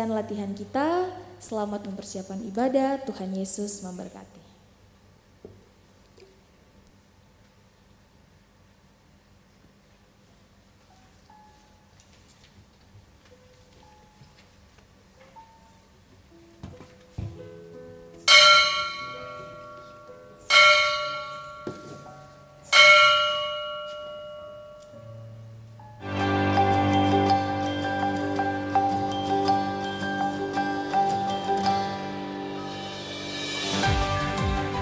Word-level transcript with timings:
Sekian 0.00 0.16
latihan 0.16 0.48
kita. 0.56 1.12
Selamat 1.36 1.84
mempersiapkan 1.84 2.40
ibadah. 2.48 3.04
Tuhan 3.04 3.36
Yesus 3.36 3.84
memberkati. 3.84 4.39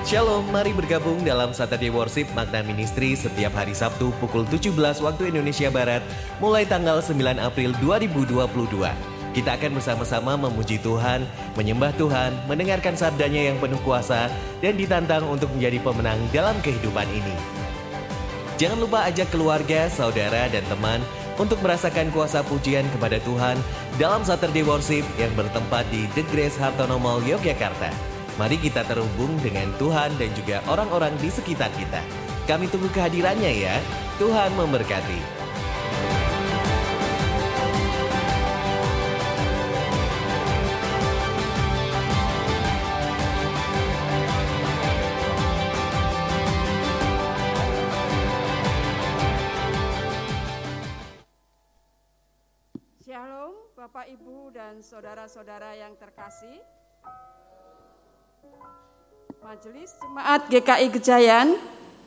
Shalom, 0.09 0.49
mari 0.49 0.73
bergabung 0.73 1.21
dalam 1.21 1.53
Saturday 1.53 1.93
Worship 1.93 2.33
Magna 2.33 2.65
Ministry 2.65 3.13
setiap 3.13 3.53
hari 3.53 3.77
Sabtu 3.77 4.09
pukul 4.17 4.49
17 4.49 4.73
waktu 5.05 5.29
Indonesia 5.29 5.69
Barat 5.69 6.01
mulai 6.41 6.65
tanggal 6.65 7.05
9 7.05 7.37
April 7.37 7.77
2022. 7.85 8.89
Kita 9.37 9.51
akan 9.61 9.71
bersama-sama 9.77 10.41
memuji 10.41 10.81
Tuhan, 10.81 11.29
menyembah 11.61 11.93
Tuhan, 12.01 12.33
mendengarkan 12.49 12.97
sabdanya 12.97 13.53
yang 13.53 13.61
penuh 13.61 13.77
kuasa, 13.85 14.33
dan 14.65 14.81
ditantang 14.81 15.29
untuk 15.29 15.53
menjadi 15.53 15.77
pemenang 15.85 16.17
dalam 16.33 16.57
kehidupan 16.65 17.05
ini. 17.13 17.37
Jangan 18.57 18.81
lupa 18.81 19.05
ajak 19.13 19.29
keluarga, 19.29 19.93
saudara, 19.93 20.49
dan 20.49 20.65
teman 20.73 21.05
untuk 21.37 21.61
merasakan 21.61 22.09
kuasa 22.17 22.41
pujian 22.49 22.89
kepada 22.97 23.21
Tuhan 23.29 23.61
dalam 24.01 24.25
Saturday 24.25 24.65
Worship 24.65 25.05
yang 25.21 25.37
bertempat 25.37 25.85
di 25.93 26.09
The 26.17 26.25
Grace 26.33 26.57
Hartono 26.57 26.97
Mall, 26.97 27.21
Yogyakarta. 27.29 28.18
Mari 28.39 28.55
kita 28.63 28.87
terhubung 28.87 29.35
dengan 29.43 29.67
Tuhan 29.83 30.15
dan 30.15 30.31
juga 30.31 30.63
orang-orang 30.71 31.11
di 31.19 31.27
sekitar 31.27 31.75
kita. 31.75 31.99
Kami 32.47 32.71
tunggu 32.71 32.87
kehadirannya 32.95 33.51
ya. 33.51 33.75
Tuhan 34.15 34.55
memberkati. 34.55 35.19
Shalom 53.03 53.59
Bapak 53.75 54.07
Ibu 54.07 54.55
dan 54.55 54.79
saudara-saudara 54.79 55.75
yang 55.75 55.99
terkasih. 55.99 56.63
Majelis 59.39 59.95
Jemaat 60.03 60.51
GKI 60.51 60.87
Gejayan 60.99 61.55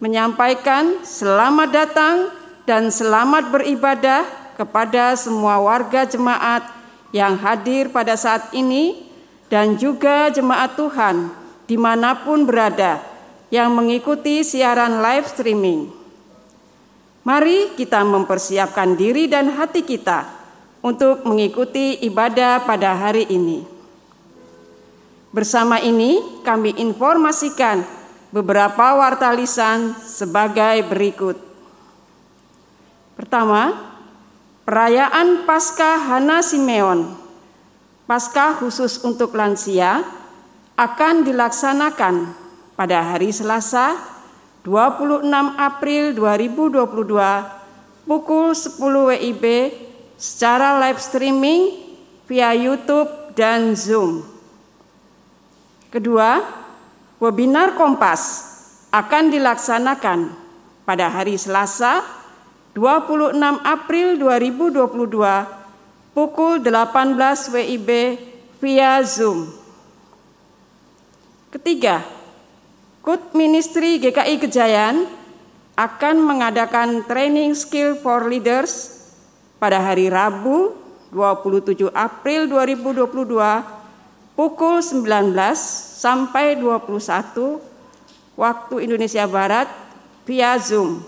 menyampaikan 0.03 1.00
selamat 1.07 1.69
datang 1.71 2.27
dan 2.67 2.91
selamat 2.91 3.55
beribadah 3.55 4.27
kepada 4.59 5.15
semua 5.15 5.55
warga 5.63 6.03
jemaat 6.03 6.59
yang 7.15 7.39
hadir 7.39 7.88
pada 7.88 8.19
saat 8.19 8.51
ini 8.51 9.07
dan 9.47 9.79
juga 9.79 10.27
jemaat 10.27 10.75
Tuhan 10.75 11.31
di 11.71 11.79
mana 11.79 12.19
pun 12.19 12.43
berada 12.43 13.00
yang 13.47 13.71
mengikuti 13.71 14.43
siaran 14.43 15.00
live 15.00 15.31
streaming. 15.31 15.88
Mari 17.23 17.79
kita 17.79 18.03
mempersiapkan 18.03 19.00
diri 19.00 19.31
dan 19.31 19.55
hati 19.55 19.88
kita 19.88 20.27
untuk 20.83 21.23
mengikuti 21.23 21.95
ibadah 22.03 22.67
pada 22.67 22.91
hari 22.91 23.23
ini. 23.31 23.80
Bersama 25.31 25.79
ini 25.79 26.43
kami 26.43 26.75
informasikan 26.75 27.88
beberapa 28.35 29.00
warta 29.00 29.31
lisan 29.31 29.95
sebagai 29.95 30.83
berikut. 30.91 31.39
Pertama, 33.15 33.71
perayaan 34.67 35.47
Paskah 35.47 36.11
Hana 36.11 36.43
Simeon, 36.43 37.15
Paskah 38.07 38.59
khusus 38.59 39.00
untuk 39.07 39.31
lansia 39.31 40.03
akan 40.75 41.23
dilaksanakan 41.23 42.35
pada 42.75 43.00
hari 43.00 43.31
Selasa 43.31 43.95
26 44.67 45.27
April 45.55 46.11
2022 46.11 48.03
pukul 48.03 48.51
10 48.51 49.07
WIB 49.15 49.45
secara 50.19 50.75
live 50.83 51.00
streaming 51.00 51.61
via 52.27 52.51
YouTube 52.51 53.07
dan 53.35 53.79
Zoom. 53.79 54.30
Kedua, 55.91 56.39
webinar 57.19 57.75
Kompas 57.75 58.48
akan 58.95 59.27
dilaksanakan 59.27 60.31
pada 60.88 61.12
hari 61.12 61.36
Selasa 61.36 62.00
26 62.71 63.36
April 63.60 64.15
2022 64.15 66.15
pukul 66.15 66.63
18 66.63 67.51
WIB 67.51 67.89
via 68.63 69.03
Zoom. 69.03 69.51
Ketiga, 71.51 72.07
Kut 73.03 73.36
Ministry 73.36 74.00
GKI 74.00 74.39
Kejayan 74.39 75.12
akan 75.75 76.15
mengadakan 76.24 77.03
training 77.03 77.51
skill 77.51 78.00
for 78.00 78.31
leaders 78.31 78.95
pada 79.60 79.83
hari 79.83 80.07
Rabu 80.07 80.71
27 81.12 81.91
April 81.91 82.48
2022 82.48 83.80
pukul 84.41 84.81
19 84.81 85.38
sampai 86.01 86.57
21 86.57 87.62
waktu 88.33 88.75
Indonesia 88.89 89.29
Barat 89.29 89.69
via 90.25 90.57
Zoom. 90.57 91.05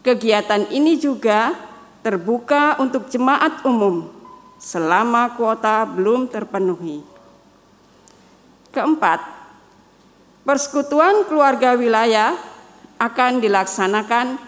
Kegiatan 0.00 0.64
ini 0.72 0.96
juga 0.96 1.52
terbuka 2.00 2.80
untuk 2.80 3.12
jemaat 3.12 3.60
umum 3.68 4.08
selama 4.56 5.36
kuota 5.36 5.84
belum 5.84 6.32
terpenuhi. 6.32 7.04
Keempat, 8.72 9.20
persekutuan 10.40 11.28
keluarga 11.28 11.76
wilayah 11.76 12.40
akan 12.96 13.44
dilaksanakan 13.44 14.40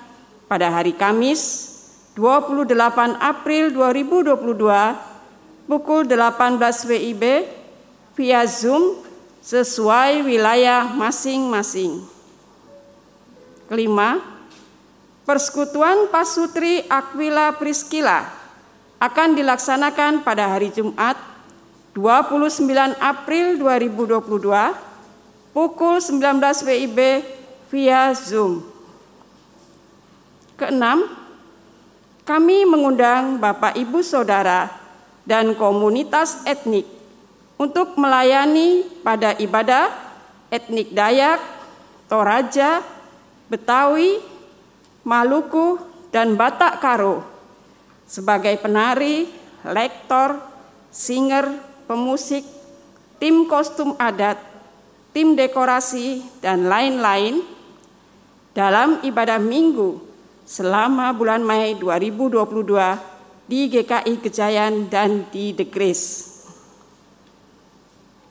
pada 0.49 0.73
hari 0.73 0.97
Kamis 0.97 1.69
28 2.17 2.73
April 3.21 3.69
2022 3.69 5.69
pukul 5.69 6.09
18 6.09 6.89
WIB 6.89 7.61
via 8.13 8.45
Zoom 8.45 9.01
sesuai 9.43 10.23
wilayah 10.23 10.87
masing-masing. 10.93 12.05
Kelima, 13.67 14.21
Persekutuan 15.23 16.11
Pasutri 16.11 16.83
Aquila 16.91 17.55
Priskila 17.55 18.27
akan 18.99 19.39
dilaksanakan 19.39 20.27
pada 20.27 20.51
hari 20.51 20.75
Jumat 20.75 21.15
29 21.95 22.99
April 22.99 23.59
2022 23.59 25.55
pukul 25.55 25.97
19 26.03 26.43
WIB 26.67 26.99
via 27.71 28.13
Zoom. 28.19 28.67
Keenam, 30.59 31.07
kami 32.23 32.63
mengundang 32.69 33.39
Bapak 33.43 33.75
Ibu 33.75 34.05
Saudara 34.07 34.71
dan 35.27 35.55
komunitas 35.59 36.43
etnik 36.47 37.02
untuk 37.63 37.95
melayani 37.95 38.83
pada 39.07 39.39
ibadah 39.39 39.95
etnik 40.51 40.91
Dayak, 40.91 41.39
Toraja, 42.11 42.83
Betawi, 43.47 44.19
Maluku, 45.07 45.79
dan 46.11 46.35
Batak 46.35 46.83
Karo 46.83 47.23
sebagai 48.05 48.53
penari, 48.61 49.31
lektor, 49.65 50.37
singer, 50.93 51.49
pemusik, 51.89 52.45
tim 53.17 53.49
kostum 53.49 53.97
adat, 53.97 54.37
tim 55.17 55.33
dekorasi, 55.33 56.21
dan 56.45 56.69
lain-lain 56.69 57.41
dalam 58.53 59.01
ibadah 59.01 59.41
minggu 59.41 60.03
selama 60.45 61.17
bulan 61.17 61.41
Mei 61.41 61.73
2022 61.81 63.49
di 63.49 63.73
GKI 63.73 64.15
Kejayan 64.21 64.93
dan 64.93 65.25
di 65.33 65.57
The 65.57 65.65
Grace. 65.65 66.32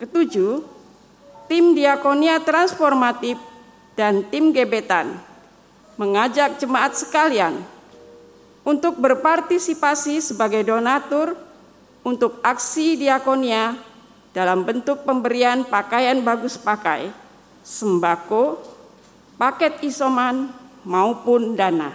Ketujuh, 0.02 0.66
tim 1.46 1.78
diakonia 1.78 2.42
transformatif 2.42 3.38
dan 3.94 4.26
tim 4.34 4.50
gebetan 4.50 5.14
mengajak 5.94 6.58
jemaat 6.58 6.98
sekalian 6.98 7.62
untuk 8.66 8.98
berpartisipasi 8.98 10.18
sebagai 10.26 10.66
donatur 10.66 11.38
untuk 12.02 12.42
aksi 12.42 12.98
diakonia 12.98 13.78
dalam 14.34 14.66
bentuk 14.66 15.06
pemberian 15.06 15.62
pakaian 15.70 16.18
bagus 16.26 16.58
pakai, 16.58 17.14
sembako, 17.62 18.58
paket 19.38 19.86
isoman, 19.86 20.50
maupun 20.82 21.54
dana. 21.54 21.94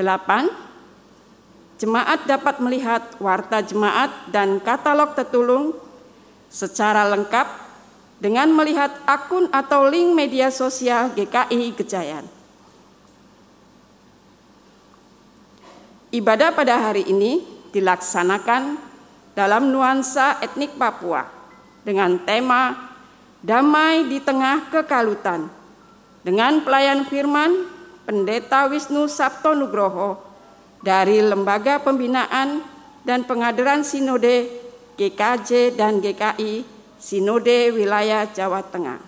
Delapan, 0.00 0.48
jemaat 1.78 2.26
dapat 2.26 2.58
melihat 2.58 3.02
warta 3.22 3.62
jemaat 3.62 4.10
dan 4.28 4.58
katalog 4.58 5.14
tertulung 5.14 5.72
secara 6.50 7.06
lengkap 7.06 7.46
dengan 8.18 8.50
melihat 8.50 8.90
akun 9.06 9.46
atau 9.54 9.86
link 9.86 10.10
media 10.10 10.50
sosial 10.50 11.14
GKI 11.14 11.70
Gejayan. 11.78 12.26
Ibadah 16.10 16.50
pada 16.56 16.74
hari 16.82 17.06
ini 17.06 17.46
dilaksanakan 17.70 18.80
dalam 19.38 19.70
nuansa 19.70 20.42
etnik 20.42 20.74
Papua 20.74 21.30
dengan 21.86 22.18
tema 22.26 22.90
Damai 23.38 24.10
di 24.10 24.18
Tengah 24.18 24.66
Kekalutan 24.72 25.46
dengan 26.26 26.58
pelayan 26.66 27.06
firman 27.06 27.70
Pendeta 28.02 28.66
Wisnu 28.66 29.06
Sabto 29.06 29.54
Nugroho 29.54 30.27
dari 30.82 31.22
Lembaga 31.22 31.82
Pembinaan 31.82 32.62
dan 33.02 33.24
Pengadaran 33.24 33.82
Sinode 33.82 34.50
GKJ 34.98 35.78
dan 35.78 36.02
GKI 36.02 36.66
Sinode 36.98 37.70
Wilayah 37.70 38.26
Jawa 38.26 38.62
Tengah. 38.66 38.98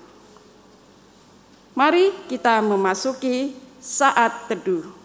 Mari 1.75 2.13
kita 2.31 2.63
memasuki 2.63 3.55
saat 3.83 4.47
teduh. 4.47 5.00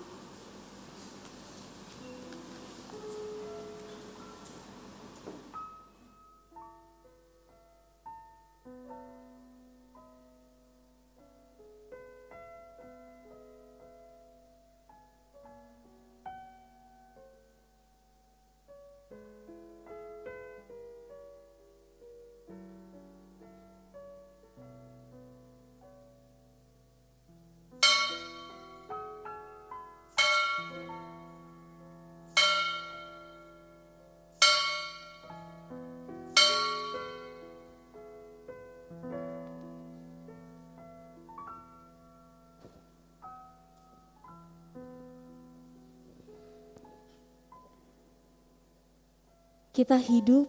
Kita 49.75 50.00
hidup 50.00 50.48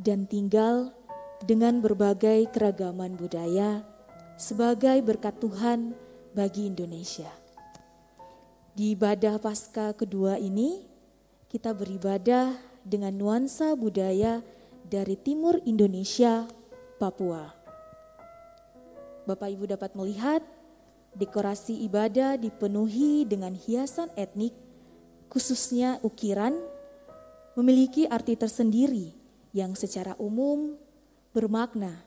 dan 0.00 0.24
tinggal 0.24 0.88
dengan 1.44 1.84
berbagai 1.84 2.48
keragaman 2.48 3.12
budaya 3.12 3.84
sebagai 4.40 5.04
berkat 5.04 5.36
Tuhan 5.36 5.92
bagi 6.32 6.72
Indonesia. 6.72 7.28
Di 8.72 8.96
ibadah 8.96 9.36
Paskah 9.36 9.92
kedua 9.92 10.40
ini, 10.40 10.80
kita 11.52 11.76
beribadah 11.76 12.56
dengan 12.80 13.12
nuansa 13.12 13.76
budaya 13.76 14.40
dari 14.88 15.20
timur 15.20 15.60
Indonesia, 15.68 16.48
Papua. 16.96 17.52
Bapak 19.28 19.60
Ibu 19.60 19.76
dapat 19.76 19.92
melihat 19.92 20.40
dekorasi 21.12 21.84
ibadah 21.84 22.40
dipenuhi 22.40 23.28
dengan 23.28 23.52
hiasan 23.52 24.08
etnik, 24.16 24.56
khususnya 25.28 26.00
ukiran 26.00 26.56
memiliki 27.54 28.06
arti 28.10 28.34
tersendiri 28.34 29.14
yang 29.54 29.78
secara 29.78 30.18
umum 30.18 30.74
bermakna 31.30 32.02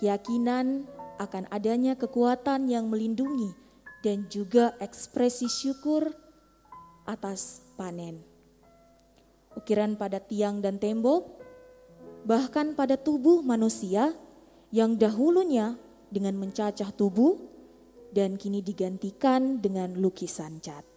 keyakinan 0.00 0.84
akan 1.16 1.48
adanya 1.48 1.96
kekuatan 1.96 2.68
yang 2.68 2.92
melindungi 2.92 3.52
dan 4.04 4.28
juga 4.28 4.76
ekspresi 4.80 5.48
syukur 5.48 6.12
atas 7.08 7.64
panen. 7.80 8.20
Ukiran 9.56 9.96
pada 9.96 10.20
tiang 10.20 10.60
dan 10.60 10.76
tembok, 10.76 11.40
bahkan 12.28 12.76
pada 12.76 13.00
tubuh 13.00 13.40
manusia 13.40 14.12
yang 14.68 15.00
dahulunya 15.00 15.80
dengan 16.12 16.36
mencacah 16.36 16.92
tubuh 16.92 17.40
dan 18.12 18.36
kini 18.36 18.60
digantikan 18.60 19.64
dengan 19.64 19.96
lukisan 19.96 20.60
cat. 20.60 20.95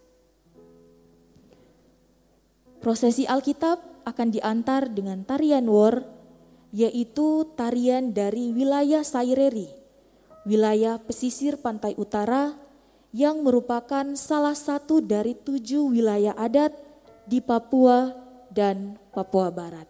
Prosesi 2.80 3.28
Alkitab 3.28 4.08
akan 4.08 4.28
diantar 4.32 4.88
dengan 4.88 5.20
tarian 5.28 5.68
war, 5.68 6.00
yaitu 6.72 7.44
tarian 7.52 8.16
dari 8.16 8.56
wilayah 8.56 9.04
Saireri, 9.04 9.68
wilayah 10.48 10.96
pesisir 10.96 11.60
pantai 11.60 11.92
utara 12.00 12.56
yang 13.12 13.44
merupakan 13.44 14.16
salah 14.16 14.56
satu 14.56 15.04
dari 15.04 15.36
tujuh 15.36 15.92
wilayah 15.92 16.32
adat 16.40 16.72
di 17.28 17.44
Papua 17.44 18.16
dan 18.48 18.96
Papua 19.12 19.52
Barat. 19.52 19.89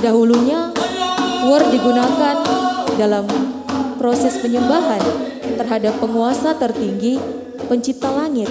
Dahulunya 0.00 0.72
war 1.44 1.60
digunakan 1.68 2.36
dalam 2.96 3.28
proses 4.00 4.40
penyembahan 4.40 5.00
terhadap 5.60 6.00
penguasa 6.00 6.56
tertinggi 6.56 7.20
pencipta 7.68 8.08
langit 8.08 8.48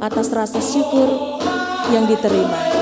atas 0.00 0.32
rasa 0.32 0.56
syukur 0.56 1.36
yang 1.92 2.08
diterima. 2.08 2.79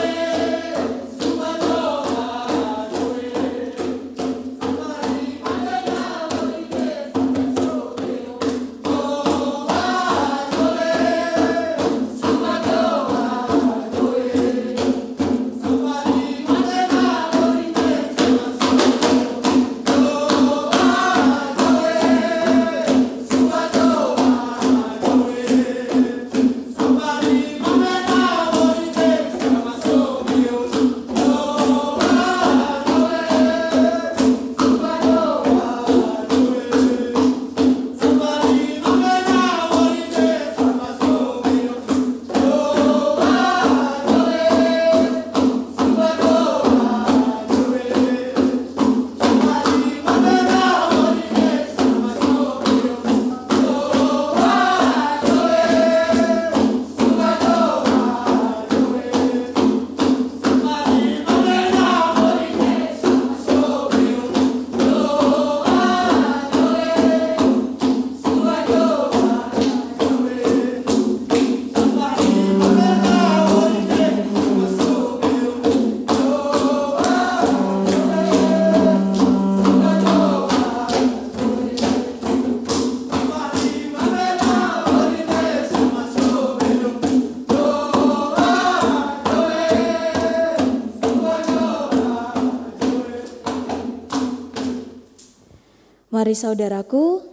Mari 96.28 96.36
saudaraku, 96.36 97.24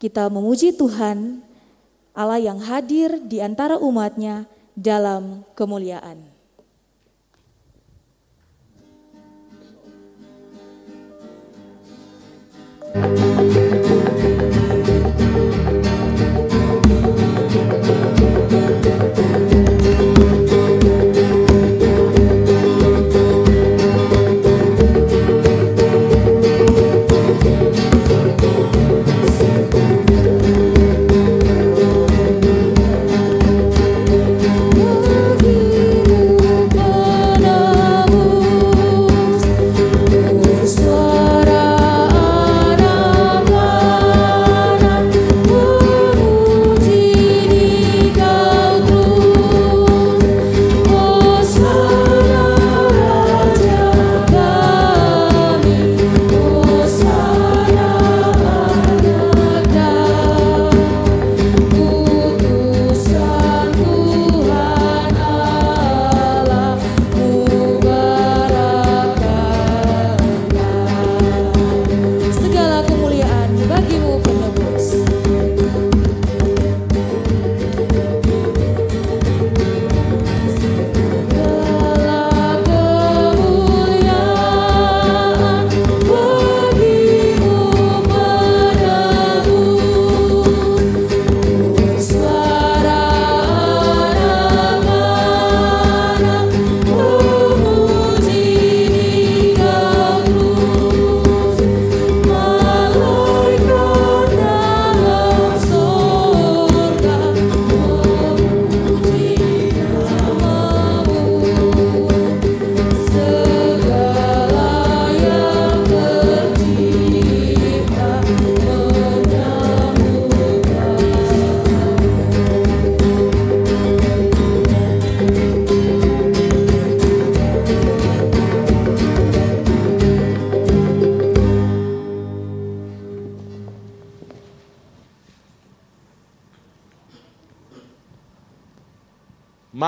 kita 0.00 0.32
memuji 0.32 0.72
Tuhan, 0.72 1.44
Allah 2.16 2.40
yang 2.40 2.64
hadir 2.64 3.20
di 3.28 3.44
antara 3.44 3.76
umatnya 3.76 4.48
dalam 4.72 5.44
kemuliaan. 5.52 6.31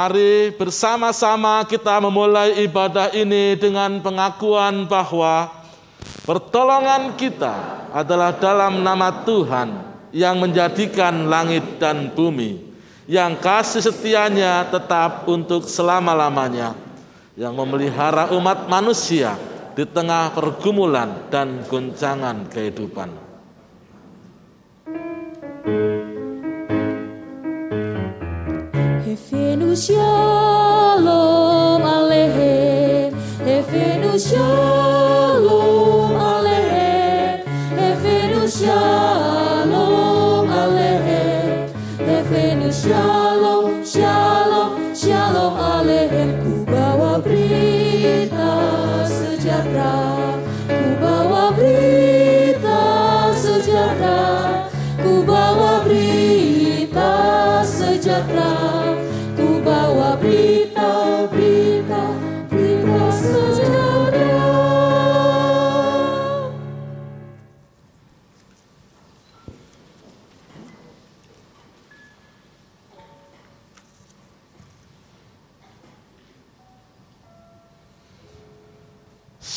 Mari 0.05 0.53
bersama-sama 0.53 1.65
kita 1.65 1.97
memulai 1.97 2.61
ibadah 2.69 3.09
ini 3.17 3.57
dengan 3.57 4.05
pengakuan 4.05 4.85
bahwa 4.85 5.49
pertolongan 6.29 7.17
kita 7.17 7.89
adalah 7.89 8.37
dalam 8.37 8.85
nama 8.85 9.25
Tuhan 9.25 9.73
yang 10.13 10.37
menjadikan 10.45 11.25
langit 11.25 11.81
dan 11.81 12.13
bumi, 12.13 12.61
yang 13.09 13.33
kasih 13.41 13.81
setianya 13.81 14.69
tetap 14.69 15.25
untuk 15.25 15.65
selama-lamanya, 15.65 16.77
yang 17.33 17.57
memelihara 17.57 18.29
umat 18.37 18.69
manusia 18.69 19.41
di 19.73 19.89
tengah 19.89 20.37
pergumulan 20.37 21.33
dan 21.33 21.65
goncangan 21.65 22.45
kehidupan. 22.53 23.09
Efenu 29.15 29.77
shalom 29.77 31.03
aleichem, 31.97 33.15
Efenu 33.47 34.13
shalom 34.19 34.84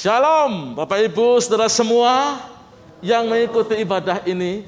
Shalom 0.07 0.71
Bapak 0.71 1.03
Ibu 1.03 1.35
saudara 1.43 1.67
semua 1.67 2.39
yang 3.03 3.27
mengikuti 3.27 3.75
ibadah 3.75 4.23
ini 4.23 4.63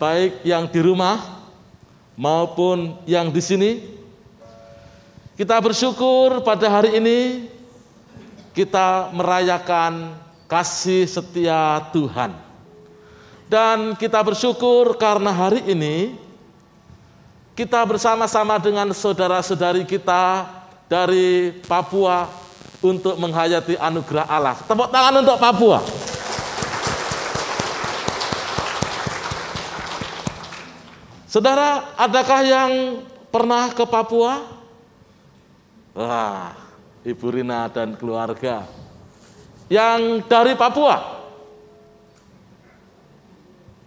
baik 0.00 0.40
yang 0.48 0.64
di 0.64 0.80
rumah 0.80 1.44
maupun 2.16 2.96
yang 3.04 3.28
di 3.28 3.36
sini. 3.44 3.84
Kita 5.36 5.60
bersyukur 5.60 6.40
pada 6.40 6.72
hari 6.72 6.96
ini 6.96 7.52
kita 8.56 9.12
merayakan 9.12 10.16
kasih 10.48 11.04
setia 11.04 11.84
Tuhan. 11.92 12.32
Dan 13.44 13.92
kita 13.92 14.24
bersyukur 14.24 14.96
karena 14.96 15.36
hari 15.36 15.68
ini 15.68 16.16
kita 17.52 17.84
bersama-sama 17.84 18.56
dengan 18.56 18.88
saudara-saudari 18.88 19.84
kita 19.84 20.48
dari 20.88 21.60
Papua 21.68 22.48
untuk 22.80 23.16
menghayati 23.20 23.76
anugerah 23.76 24.26
Allah. 24.28 24.56
Tepuk 24.56 24.88
tangan 24.88 25.20
untuk 25.20 25.36
Papua. 25.36 25.80
Saudara, 31.30 31.94
adakah 31.94 32.40
yang 32.42 32.72
pernah 33.30 33.70
ke 33.70 33.86
Papua? 33.86 34.42
Wah, 35.94 36.58
Ibu 37.06 37.26
Rina 37.30 37.70
dan 37.70 37.94
keluarga. 37.94 38.66
Yang 39.70 40.26
dari 40.26 40.58
Papua? 40.58 41.22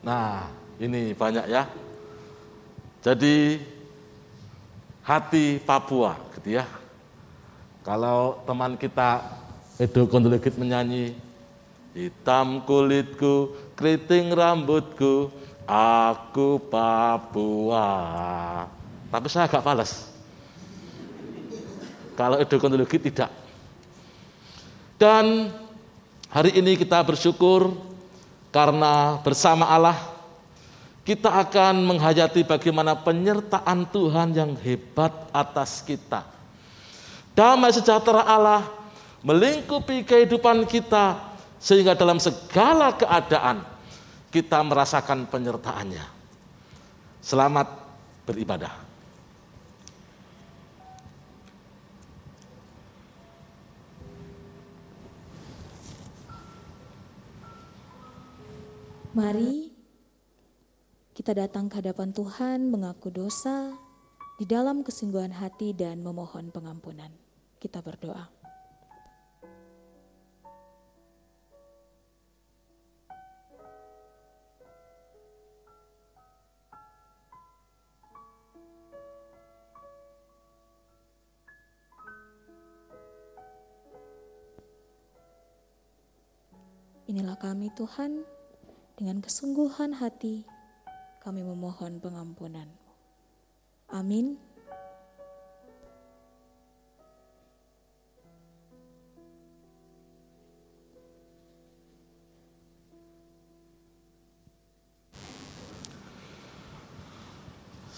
Nah, 0.07 0.47
ini 0.79 1.11
banyak 1.11 1.45
ya. 1.51 1.67
Jadi 3.03 3.59
hati 5.03 5.59
Papua 5.59 6.15
gitu 6.39 6.55
ya. 6.55 6.82
Kalau 7.83 8.39
teman 8.47 8.79
kita 8.79 9.27
Edo 9.75 10.07
Kondolegit 10.07 10.55
menyanyi 10.55 11.11
Hitam 11.93 12.65
kulitku, 12.65 13.53
keriting 13.77 14.33
rambutku, 14.33 15.29
aku 15.69 16.57
Papua. 16.71 17.85
Tapi 19.13 19.27
saya 19.29 19.45
agak 19.45 19.61
balas. 19.61 20.09
Kalau 22.17 22.41
Edo 22.41 22.57
Kondolegit 22.57 23.03
tidak. 23.03 23.29
Dan 24.97 25.53
hari 26.31 26.55
ini 26.57 26.79
kita 26.79 27.03
bersyukur 27.03 27.75
Karena 28.53 29.17
bersama 29.25 29.65
Allah 29.65 29.97
kita 31.03 31.29
akan 31.29 31.83
menghayati 31.83 32.47
bagaimana 32.47 32.95
penyertaan 32.95 33.83
Tuhan 33.89 34.31
yang 34.31 34.55
hebat 34.55 35.11
atas 35.35 35.83
kita. 35.83 36.32
Damai 37.33 37.73
sejahtera 37.73 38.21
Allah 38.21 38.61
melingkupi 39.25 40.05
kehidupan 40.05 40.69
kita 40.69 41.33
sehingga 41.57 41.97
dalam 41.97 42.21
segala 42.21 42.93
keadaan 42.93 43.65
kita 44.29 44.61
merasakan 44.61 45.25
penyertaannya. 45.25 46.05
Selamat 47.25 47.69
beribadah. 48.29 48.73
Mari 59.13 59.69
kita 61.13 61.37
datang 61.37 61.69
ke 61.69 61.81
hadapan 61.81 62.09
Tuhan 62.09 62.69
mengaku 62.73 63.13
dosa 63.13 63.73
di 64.41 64.49
dalam 64.49 64.81
kesungguhan 64.81 65.37
hati 65.37 65.71
dan 65.77 66.01
memohon 66.01 66.49
pengampunan. 66.49 67.22
Kita 67.63 67.79
berdoa. 67.79 68.27
Inilah 87.07 87.39
kami 87.39 87.71
Tuhan, 87.79 88.27
dengan 88.99 89.23
kesungguhan 89.23 89.95
hati 90.03 90.43
kami 91.23 91.47
memohon 91.47 92.03
pengampunan. 92.03 92.67
Amin. 93.87 94.52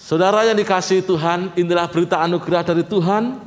Saudara 0.06 0.46
yang 0.46 0.54
dikasih 0.54 1.02
Tuhan, 1.02 1.50
inilah 1.58 1.90
berita 1.90 2.22
anugerah 2.22 2.62
dari 2.62 2.86
Tuhan 2.86 3.42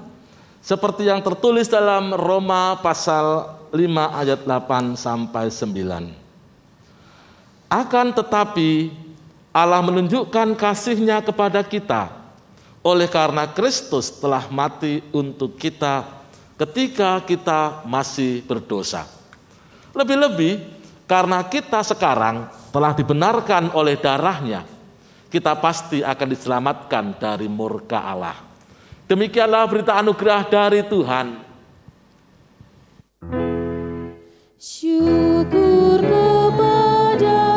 seperti 0.58 1.06
yang 1.06 1.22
tertulis 1.22 1.70
dalam 1.70 2.10
Roma 2.18 2.74
pasal 2.82 3.54
5 3.70 3.78
ayat 3.94 4.42
8 4.42 4.98
sampai 4.98 5.54
9. 5.54 7.70
Akan 7.70 8.10
tetapi 8.10 8.90
Allah 9.54 9.78
menunjukkan 9.86 10.58
kasihnya 10.58 11.22
kepada 11.22 11.62
kita 11.62 12.10
oleh 12.82 13.06
karena 13.06 13.46
Kristus 13.54 14.10
telah 14.18 14.50
mati 14.50 14.98
untuk 15.14 15.54
kita 15.54 16.10
ketika 16.58 17.22
kita 17.22 17.86
masih 17.86 18.42
berdosa. 18.42 19.06
Lebih-lebih 19.94 20.58
karena 21.06 21.38
kita 21.46 21.86
sekarang 21.86 22.50
telah 22.74 22.98
dibenarkan 22.98 23.70
oleh 23.78 23.94
darahnya, 23.94 24.66
kita 25.28 25.60
pasti 25.60 26.00
akan 26.00 26.28
diselamatkan 26.32 27.20
dari 27.20 27.46
murka 27.46 28.00
Allah. 28.04 28.36
Demikianlah 29.08 29.64
berita 29.68 29.96
anugerah 29.96 30.42
dari 30.48 30.80
Tuhan. 30.84 31.26
Syukur 34.58 36.02
kepada 36.02 37.48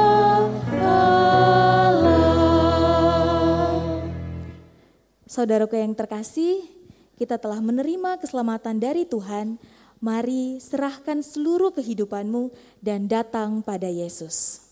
Saudaraku 5.31 5.79
yang 5.79 5.95
terkasih, 5.95 6.59
kita 7.15 7.39
telah 7.39 7.63
menerima 7.63 8.19
keselamatan 8.19 8.83
dari 8.83 9.07
Tuhan. 9.07 9.55
Mari 10.03 10.59
serahkan 10.59 11.23
seluruh 11.23 11.71
kehidupanmu 11.71 12.51
dan 12.83 13.07
datang 13.07 13.63
pada 13.63 13.87
Yesus. 13.87 14.70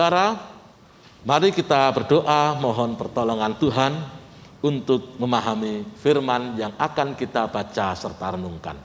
Saudara, 0.00 0.32
mari 1.28 1.52
kita 1.52 1.92
berdoa 1.92 2.56
mohon 2.56 2.96
pertolongan 2.96 3.52
Tuhan 3.60 3.92
untuk 4.64 5.12
memahami 5.20 5.84
firman 6.00 6.56
yang 6.56 6.72
akan 6.80 7.12
kita 7.12 7.44
baca 7.44 7.92
serta 7.92 8.32
renungkan. 8.32 8.80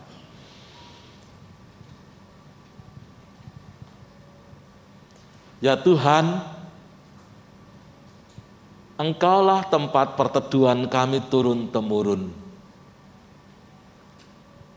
Ya 5.63 5.79
Tuhan, 5.79 6.43
Engkaulah 8.99 9.63
tempat 9.71 10.19
perteduhan 10.19 10.83
kami 10.91 11.23
turun-temurun. 11.31 12.27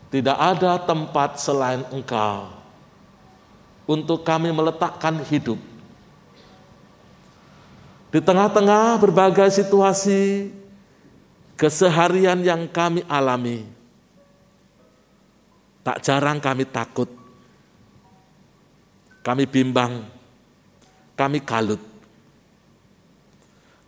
Tidak 0.07 0.37
ada 0.39 0.79
tempat 0.87 1.35
selain 1.35 1.83
Engkau 1.91 2.47
untuk 3.83 4.23
kami 4.23 4.55
meletakkan 4.55 5.19
hidup. 5.27 5.68
Di 8.09 8.17
tengah-tengah 8.17 8.97
berbagai 8.97 9.53
situasi 9.53 10.49
keseharian 11.53 12.41
yang 12.41 12.65
kami 12.65 13.05
alami, 13.05 13.69
tak 15.85 16.01
jarang 16.01 16.41
kami 16.41 16.65
takut, 16.65 17.05
kami 19.21 19.45
bimbang, 19.45 20.09
kami 21.13 21.37
kalut. 21.45 21.81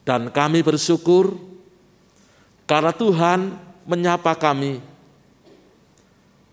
Dan 0.06 0.30
kami 0.30 0.62
bersyukur 0.62 1.38
karena 2.70 2.94
Tuhan 2.94 3.58
menyapa 3.90 4.38
kami 4.38 4.82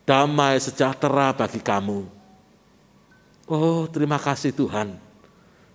damai 0.08 0.56
sejahtera 0.56 1.36
bagi 1.36 1.60
kamu. 1.60 2.08
Oh 3.44 3.84
terima 3.92 4.16
kasih 4.16 4.56
Tuhan, 4.56 4.96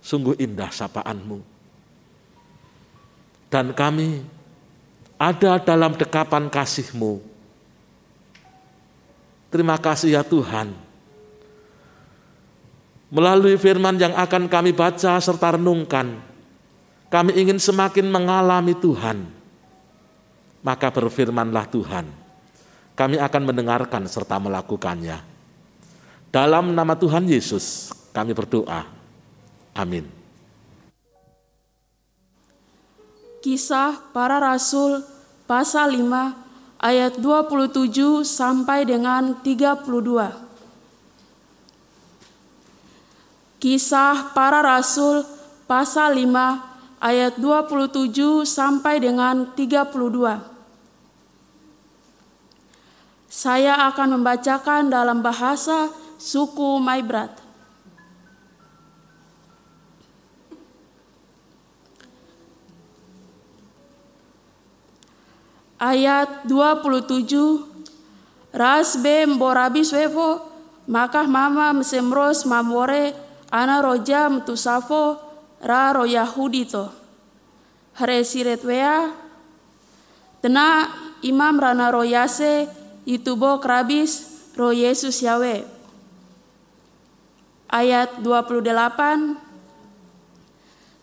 sungguh 0.02 0.34
indah 0.42 0.74
sapaanmu. 0.74 1.53
Dan 3.54 3.70
kami 3.70 4.18
ada 5.14 5.62
dalam 5.62 5.94
dekapan 5.94 6.50
kasihmu. 6.50 7.22
Terima 9.46 9.78
kasih 9.78 10.18
ya 10.18 10.26
Tuhan. 10.26 10.74
Melalui 13.14 13.54
firman 13.54 13.94
yang 13.94 14.10
akan 14.10 14.50
kami 14.50 14.74
baca 14.74 15.22
serta 15.22 15.54
renungkan, 15.54 16.18
kami 17.06 17.30
ingin 17.38 17.62
semakin 17.62 18.10
mengalami 18.10 18.74
Tuhan. 18.74 19.22
Maka 20.66 20.90
berfirmanlah 20.90 21.70
Tuhan, 21.70 22.10
kami 22.98 23.22
akan 23.22 23.42
mendengarkan 23.54 24.02
serta 24.10 24.34
melakukannya. 24.42 25.22
Dalam 26.34 26.74
nama 26.74 26.98
Tuhan 26.98 27.30
Yesus 27.30 27.94
kami 28.10 28.34
berdoa. 28.34 28.82
Amin. 29.78 30.23
Kisah 33.44 34.00
para 34.16 34.40
Rasul 34.40 35.04
pasal 35.44 35.92
5 36.00 36.80
ayat 36.80 37.20
27 37.20 38.24
sampai 38.24 38.88
dengan 38.88 39.36
32. 39.44 39.84
Kisah 43.60 44.32
para 44.32 44.64
Rasul 44.64 45.28
pasal 45.68 46.24
5 46.24 47.04
ayat 47.04 47.36
27 47.36 48.48
sampai 48.48 49.04
dengan 49.04 49.52
32. 49.52 50.40
Saya 53.28 53.76
akan 53.92 54.08
membacakan 54.16 54.88
dalam 54.88 55.20
bahasa 55.20 55.92
suku 56.16 56.80
Maibrat. 56.80 57.43
Ayat 65.84 66.48
27 66.48 67.68
Ras 68.56 68.96
be 68.96 69.28
mborabi 69.28 69.84
swevo 69.84 70.40
maka 70.88 71.28
mama 71.28 71.76
mesemros 71.76 72.48
mamore 72.48 73.12
ana 73.52 73.84
roja 73.84 74.30
mtusafo 74.32 75.20
ra 75.60 75.92
ro 75.92 76.08
Yahudi 76.08 76.64
to. 76.64 76.88
Hare 77.98 78.24
siret 78.24 78.64
wea, 78.64 79.12
tena 80.40 80.88
imam 81.22 81.60
rana 81.60 81.90
ro 81.90 82.02
yase 82.06 82.70
bo 83.36 83.58
krabis 83.60 84.24
ro 84.56 84.72
Yesus 84.72 85.20
Yawe. 85.20 85.66
Ayat 87.68 88.22
28 88.22 89.34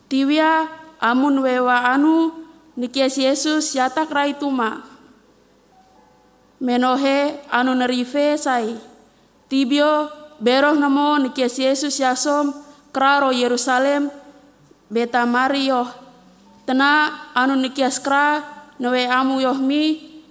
Tiwia 0.07 0.67
amun 0.99 1.39
wewa 1.39 1.83
anu 1.91 2.40
nikias 2.75 3.17
Yesus 3.17 3.75
yatak 3.75 4.11
raituma. 4.11 4.85
Menohe 6.61 7.41
anu 7.49 7.73
nerife 7.73 8.37
sai. 8.37 8.77
Tibio 9.49 10.07
beroh 10.39 10.77
namo 10.77 11.17
nikias 11.19 11.57
Yesus 11.57 11.97
yasom 11.99 12.53
kraro 12.93 13.33
Yerusalem 13.33 14.13
beta 14.87 15.25
Mario 15.25 15.89
tena 16.65 17.09
anu 17.33 17.57
nikias 17.57 17.97
kra 17.99 18.45
nawe 18.77 19.01
amu 19.09 19.41
yohmi 19.41 19.83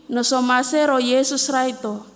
no 0.09 0.23
somase 0.23 0.87
ro 0.87 1.03
Yesus 1.03 1.51
raito. 1.51 2.07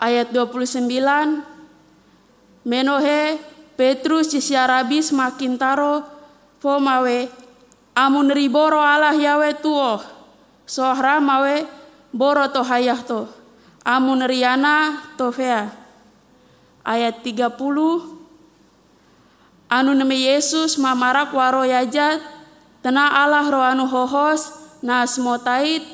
Ayat 0.00 0.32
29 0.32 1.50
Menohe 2.64 3.40
Petrus 3.76 4.28
sisiarabis 4.32 5.12
makin 5.16 5.56
taro 5.56 6.04
mawe 6.60 7.39
amun 8.00 8.32
riboro 8.32 8.80
Allah 8.80 9.12
yawe 9.12 9.50
tuo. 9.60 10.00
Sohra 10.64 11.20
mawe 11.20 11.68
boro 12.14 12.48
to 12.48 12.64
hayah 12.64 13.04
to. 13.04 13.28
Amun 13.84 14.24
riana 14.24 15.04
to 15.20 15.28
fea. 15.28 15.68
Ayat 16.80 17.20
30 17.20 17.60
anu 19.70 19.92
neme 19.94 20.16
Yesus 20.16 20.80
mamarak 20.80 21.30
waro 21.36 21.62
yajat 21.62 22.18
tena 22.80 23.12
Allah 23.20 23.44
roh 23.46 23.62
anu 23.62 23.84
hohos 23.84 24.50
na 24.80 25.04
smotait 25.04 25.84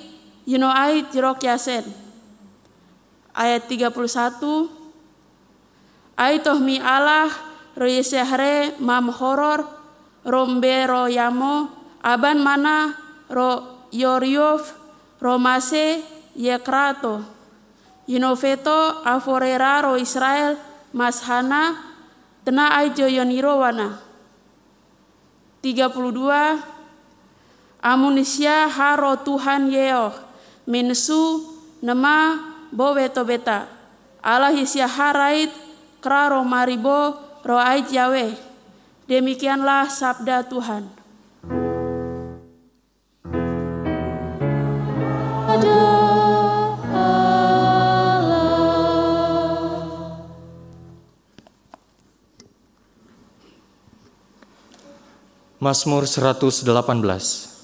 yuno 0.47 0.71
ait 0.71 1.11
jirok 1.11 1.43
yasen. 1.43 1.83
Ayat 3.35 3.67
31 3.69 4.71
Aitoh 6.17 6.57
mi 6.57 6.81
Allah 6.81 7.29
ro 7.77 7.85
yesehre 7.85 8.73
mam 8.81 9.13
horor 9.13 9.69
rombe 10.25 10.89
ro 10.89 11.05
yamo 11.13 11.76
aban 12.07 12.39
mana 12.39 12.95
ro 13.27 13.83
yoryov 13.91 14.63
ro 15.19 15.35
mase 15.43 16.07
yekrato 16.39 17.35
Yinofeto 18.07 19.03
aforera 19.03 19.83
ro 19.83 19.99
Israel 19.99 20.55
mashana 20.95 21.75
Tena 22.47 22.71
aijo 22.79 23.11
yoniro 23.11 23.59
wana. 23.59 23.99
32 25.67 26.63
Amunisya 27.83 28.71
haro 28.71 29.19
Tuhan 29.27 29.67
yeo 29.67 30.15
minsu 30.71 31.43
nama 31.83 32.39
bo 32.71 32.95
beto 32.95 33.27
beta. 33.27 33.67
Allah 34.23 34.55
hisya 34.55 34.87
harait 34.87 35.51
kraro 35.99 36.47
maribo 36.47 37.19
ro 37.43 37.59
ait 37.59 37.91
yawe. 37.91 38.39
Demikianlah 39.11 39.91
sabda 39.91 40.47
Tuhan. 40.47 40.87
Mazmur 55.67 56.07
118 56.07 57.56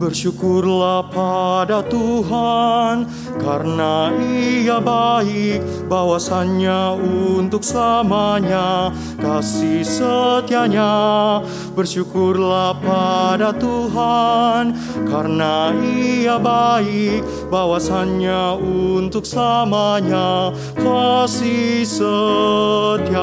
Bersyukurlah 0.00 1.12
pada 1.12 1.84
Tuhan 1.84 3.04
karena 3.36 4.08
ia 4.16 4.80
baik 4.80 5.60
bahwasannya 5.92 6.96
untuk 7.36 7.60
selamanya 7.60 8.96
kasih 9.20 9.84
setianya. 9.84 11.44
Bersyukurlah 11.76 12.80
pada 12.80 13.52
Tuhan 13.52 14.72
karena 15.04 15.76
ia 15.76 16.40
baik 16.40 17.20
bahwasannya 17.52 18.56
untuk 18.56 19.28
selamanya 19.28 20.56
kasih 20.80 21.84
setianya 21.84 23.20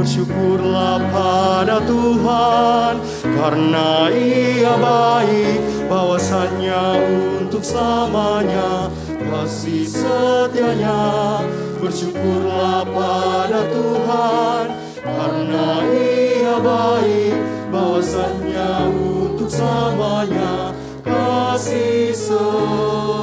bersyukurlah 0.00 0.96
pada 1.12 1.76
Tuhan 1.84 3.04
karena 3.20 4.08
ia 4.08 4.72
baik 4.80 5.60
bahwasannya 5.92 7.04
untuk 7.36 7.60
selamanya 7.60 8.88
kasih 9.28 9.84
setianya. 9.84 11.44
Bersyukurlah 11.84 12.88
pada 12.88 13.60
Tuhan 13.68 14.72
karena 15.04 15.84
ia 15.92 16.56
baik 16.56 17.36
bahwasannya 17.68 18.88
untuk 19.04 19.52
selamanya 19.52 20.72
kasih 21.04 22.16
setianya 22.16 23.20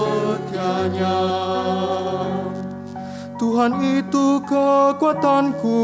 Tuhan 3.57 3.81
itu 3.81 4.37
kekuatanku 4.45 5.81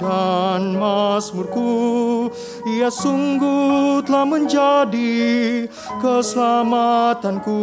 dan 0.00 0.80
mazmurku. 0.80 2.32
Ia 2.64 2.88
sungguh 2.88 4.00
telah 4.00 4.24
menjadi 4.24 5.68
keselamatanku. 6.00 7.60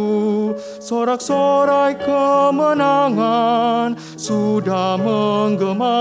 Sorak-sorai 0.78 1.98
kemenangan 1.98 3.98
sudah 4.14 5.02
menggema 5.02 5.98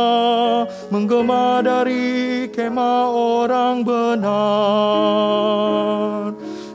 Menggema 0.94 1.66
dari 1.66 2.46
kemah 2.54 3.10
orang 3.10 3.82
benar 3.82 5.34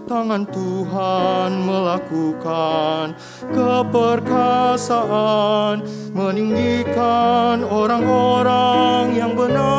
tangan 0.08 0.48
Tuhan 0.48 1.68
melakukan 1.68 3.12
keperkasaan 3.52 5.84
meninggikan 6.16 7.60
orang-orang 7.60 9.12
yang 9.12 9.36
benar. 9.36 9.76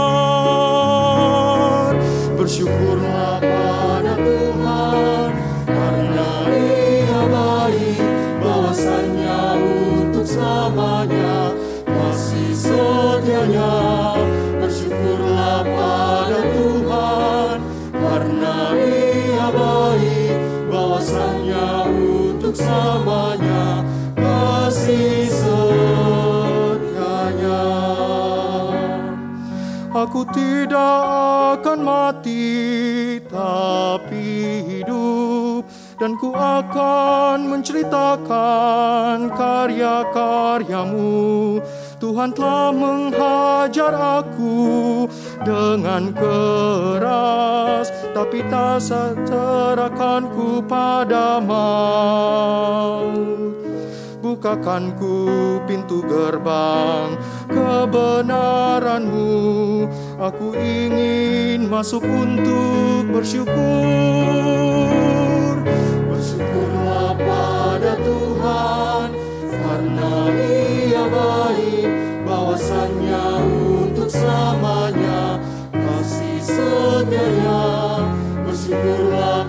Bersyukurlah 2.37 3.41
pada 3.41 4.13
Tuhan 4.21 5.33
karena 5.65 6.45
ia 6.53 7.25
baik 7.25 7.97
bahwasannya 8.37 9.41
untuk 9.97 10.29
selamanya 10.29 11.57
kasih 11.89 12.53
setianya 12.53 13.88
Aku 30.09 30.25
tidak 30.33 31.05
akan 31.61 31.85
mati 31.85 32.49
tapi 33.29 34.25
hidup. 34.65 35.69
Dan 36.01 36.17
ku 36.17 36.33
akan 36.33 37.45
menceritakan 37.45 39.29
karya-karyamu. 39.37 41.61
Tuhan 42.01 42.33
telah 42.33 42.73
menghajar 42.73 43.93
aku 43.93 45.05
dengan 45.45 46.09
keras 46.15 47.91
Tapi 48.15 48.39
tak 48.49 48.81
serahkan 48.81 50.31
ku 50.31 50.63
pada 50.63 51.43
maut 51.43 53.58
Bukakan 54.29 54.93
ku 54.93 55.57
pintu 55.65 56.05
gerbang 56.05 57.17
kebenaranmu. 57.49 59.33
Aku 60.21 60.53
ingin 60.53 61.65
masuk 61.65 62.05
untuk 62.05 63.09
bersyukur. 63.09 63.57
Bersyukurlah 66.13 67.17
pada 67.17 67.97
Tuhan 67.97 69.17
Karena 69.49 70.29
ia 70.37 71.09
baik 71.09 71.89
Bahwasannya 72.21 73.49
untuk 73.81 74.13
selamanya 74.13 75.41
Kasih 75.73 76.37
setianya 76.45 77.65
Bersyukurlah 78.45 79.48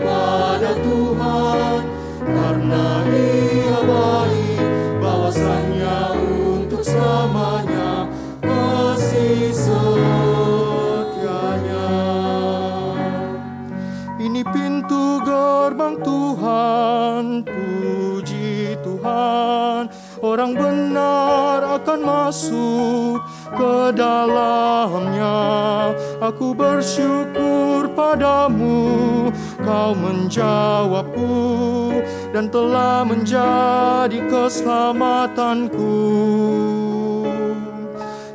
Tuhan, 15.99 17.43
puji 17.43 18.79
Tuhan. 18.79 19.91
Orang 20.23 20.55
benar 20.55 21.59
akan 21.81 22.01
masuk 22.07 23.19
ke 23.59 23.91
dalamnya. 23.99 25.91
Aku 26.23 26.55
bersyukur 26.55 27.91
padamu, 27.91 29.35
kau 29.65 29.91
menjawabku 29.99 31.99
dan 32.31 32.47
telah 32.47 33.03
menjadi 33.03 34.23
keselamatanku 34.31 35.99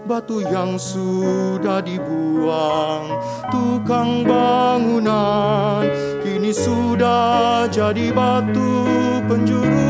batu 0.05 0.37
yang 0.37 0.77
sudah 0.77 1.81
dibuang 1.81 3.09
tukang 3.49 4.21
bangunan 4.21 5.81
kini 6.21 6.53
sudah 6.53 7.65
jadi 7.73 8.13
batu 8.13 8.85
penjuru. 9.25 9.89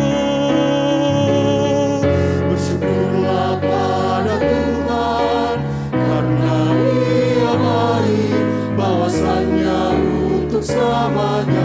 Bersyukurlah 2.48 3.60
pada 3.60 4.36
Tuhan 4.40 5.56
karena 5.92 6.58
ia 6.80 7.54
baik 7.60 8.44
bahwasannya 8.80 9.82
untuk 10.32 10.64
selamanya 10.64 11.65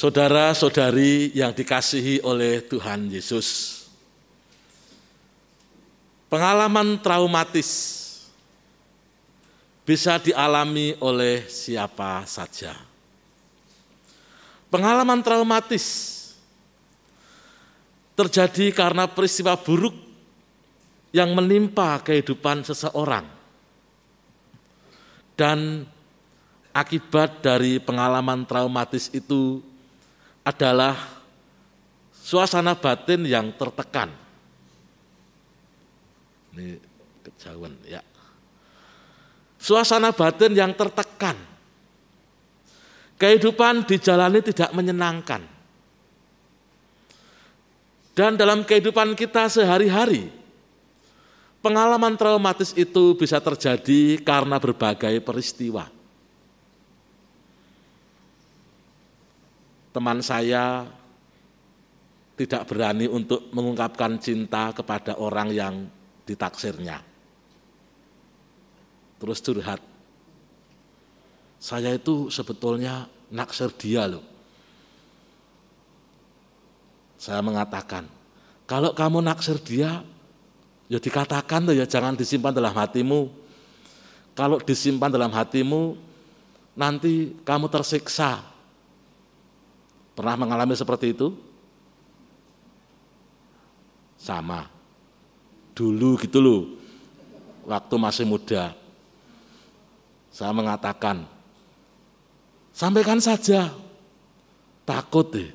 Saudara-saudari 0.00 1.28
yang 1.36 1.52
dikasihi 1.52 2.24
oleh 2.24 2.64
Tuhan 2.64 3.12
Yesus. 3.12 3.84
Pengalaman 6.32 6.96
traumatis 7.04 7.68
bisa 9.84 10.16
dialami 10.16 10.96
oleh 11.04 11.44
siapa 11.52 12.24
saja. 12.24 12.72
Pengalaman 14.72 15.20
traumatis 15.20 16.16
terjadi 18.16 18.72
karena 18.72 19.04
peristiwa 19.04 19.52
buruk 19.52 20.00
yang 21.12 21.36
menimpa 21.36 22.00
kehidupan 22.00 22.64
seseorang. 22.64 23.28
Dan 25.36 25.84
akibat 26.72 27.44
dari 27.44 27.76
pengalaman 27.76 28.48
traumatis 28.48 29.12
itu 29.12 29.68
adalah 30.46 30.96
suasana 32.14 32.78
batin 32.78 33.26
yang 33.26 33.52
tertekan. 33.56 34.10
Ini 36.54 36.78
kejauhan 37.26 37.74
ya. 37.86 38.02
Suasana 39.60 40.10
batin 40.16 40.56
yang 40.56 40.72
tertekan. 40.72 41.36
Kehidupan 43.20 43.84
dijalani 43.84 44.40
tidak 44.40 44.72
menyenangkan. 44.72 45.44
Dan 48.16 48.40
dalam 48.40 48.64
kehidupan 48.64 49.12
kita 49.12 49.52
sehari-hari, 49.52 50.32
pengalaman 51.60 52.16
traumatis 52.16 52.72
itu 52.72 53.12
bisa 53.16 53.36
terjadi 53.38 54.16
karena 54.24 54.56
berbagai 54.56 55.20
peristiwa. 55.20 55.99
Teman 59.90 60.22
saya 60.22 60.86
tidak 62.38 62.64
berani 62.70 63.04
untuk 63.04 63.52
mengungkapkan 63.52 64.16
cinta 64.16 64.72
kepada 64.72 65.20
orang 65.20 65.52
yang 65.52 65.74
ditaksirnya. 66.24 67.04
Terus 69.20 69.38
curhat. 69.44 69.80
Saya 71.60 71.92
itu 71.92 72.32
sebetulnya 72.32 73.04
naksir 73.28 73.68
dia 73.76 74.08
loh. 74.08 74.24
Saya 77.20 77.44
mengatakan, 77.44 78.08
kalau 78.64 78.96
kamu 78.96 79.20
naksir 79.20 79.60
dia, 79.60 80.00
ya 80.88 80.96
dikatakan 80.96 81.68
tuh 81.68 81.76
ya 81.76 81.84
jangan 81.84 82.16
disimpan 82.16 82.56
dalam 82.56 82.72
hatimu. 82.72 83.28
Kalau 84.32 84.56
disimpan 84.56 85.12
dalam 85.12 85.28
hatimu, 85.28 86.00
nanti 86.72 87.36
kamu 87.44 87.68
tersiksa, 87.68 88.40
Pernah 90.14 90.34
mengalami 90.36 90.74
seperti 90.76 91.16
itu? 91.16 91.32
Sama. 94.20 94.68
Dulu 95.72 96.20
gitu 96.20 96.38
loh. 96.42 96.62
Waktu 97.64 97.94
masih 97.96 98.26
muda. 98.28 98.76
Saya 100.30 100.52
mengatakan, 100.54 101.26
sampaikan 102.74 103.18
saja. 103.22 103.72
Takut 104.84 105.26
deh. 105.30 105.50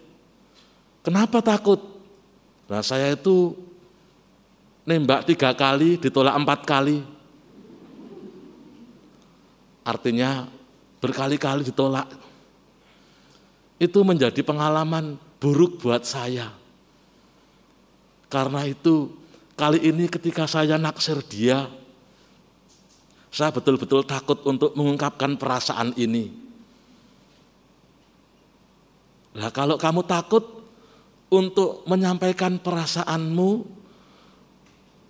Kenapa 1.06 1.44
takut? 1.44 1.78
Nah 2.66 2.82
saya 2.82 3.14
itu 3.14 3.54
nembak 4.88 5.28
tiga 5.30 5.54
kali, 5.54 6.02
ditolak 6.02 6.34
empat 6.34 6.60
kali. 6.66 7.06
Artinya 9.86 10.50
berkali-kali 10.98 11.62
ditolak 11.62 12.10
itu 13.76 14.00
menjadi 14.02 14.40
pengalaman 14.42 15.20
buruk 15.40 15.84
buat 15.84 16.08
saya. 16.08 16.52
Karena 18.32 18.64
itu 18.68 19.12
kali 19.56 19.84
ini 19.84 20.08
ketika 20.08 20.48
saya 20.48 20.80
naksir 20.80 21.20
dia, 21.28 21.68
saya 23.32 23.52
betul-betul 23.52 24.08
takut 24.08 24.40
untuk 24.48 24.72
mengungkapkan 24.74 25.36
perasaan 25.36 25.92
ini. 26.00 26.32
Nah 29.36 29.52
kalau 29.52 29.76
kamu 29.76 30.08
takut 30.08 30.44
untuk 31.28 31.84
menyampaikan 31.84 32.56
perasaanmu, 32.56 33.68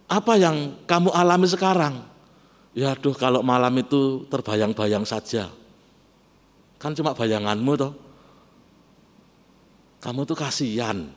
apa 0.10 0.34
yang 0.38 0.82
kamu 0.90 1.14
alami 1.14 1.46
sekarang? 1.46 2.02
Ya 2.74 2.98
aduh 2.98 3.14
kalau 3.14 3.46
malam 3.46 3.72
itu 3.78 4.26
terbayang-bayang 4.28 5.06
saja. 5.06 5.54
Kan 6.82 6.92
cuma 6.98 7.16
bayanganmu 7.16 7.72
toh 7.80 8.05
kamu 10.06 10.30
tuh 10.30 10.38
kasihan. 10.38 11.10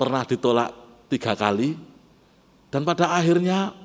Pernah 0.00 0.24
ditolak 0.24 0.72
tiga 1.12 1.36
kali, 1.36 1.76
dan 2.72 2.88
pada 2.88 3.12
akhirnya 3.12 3.76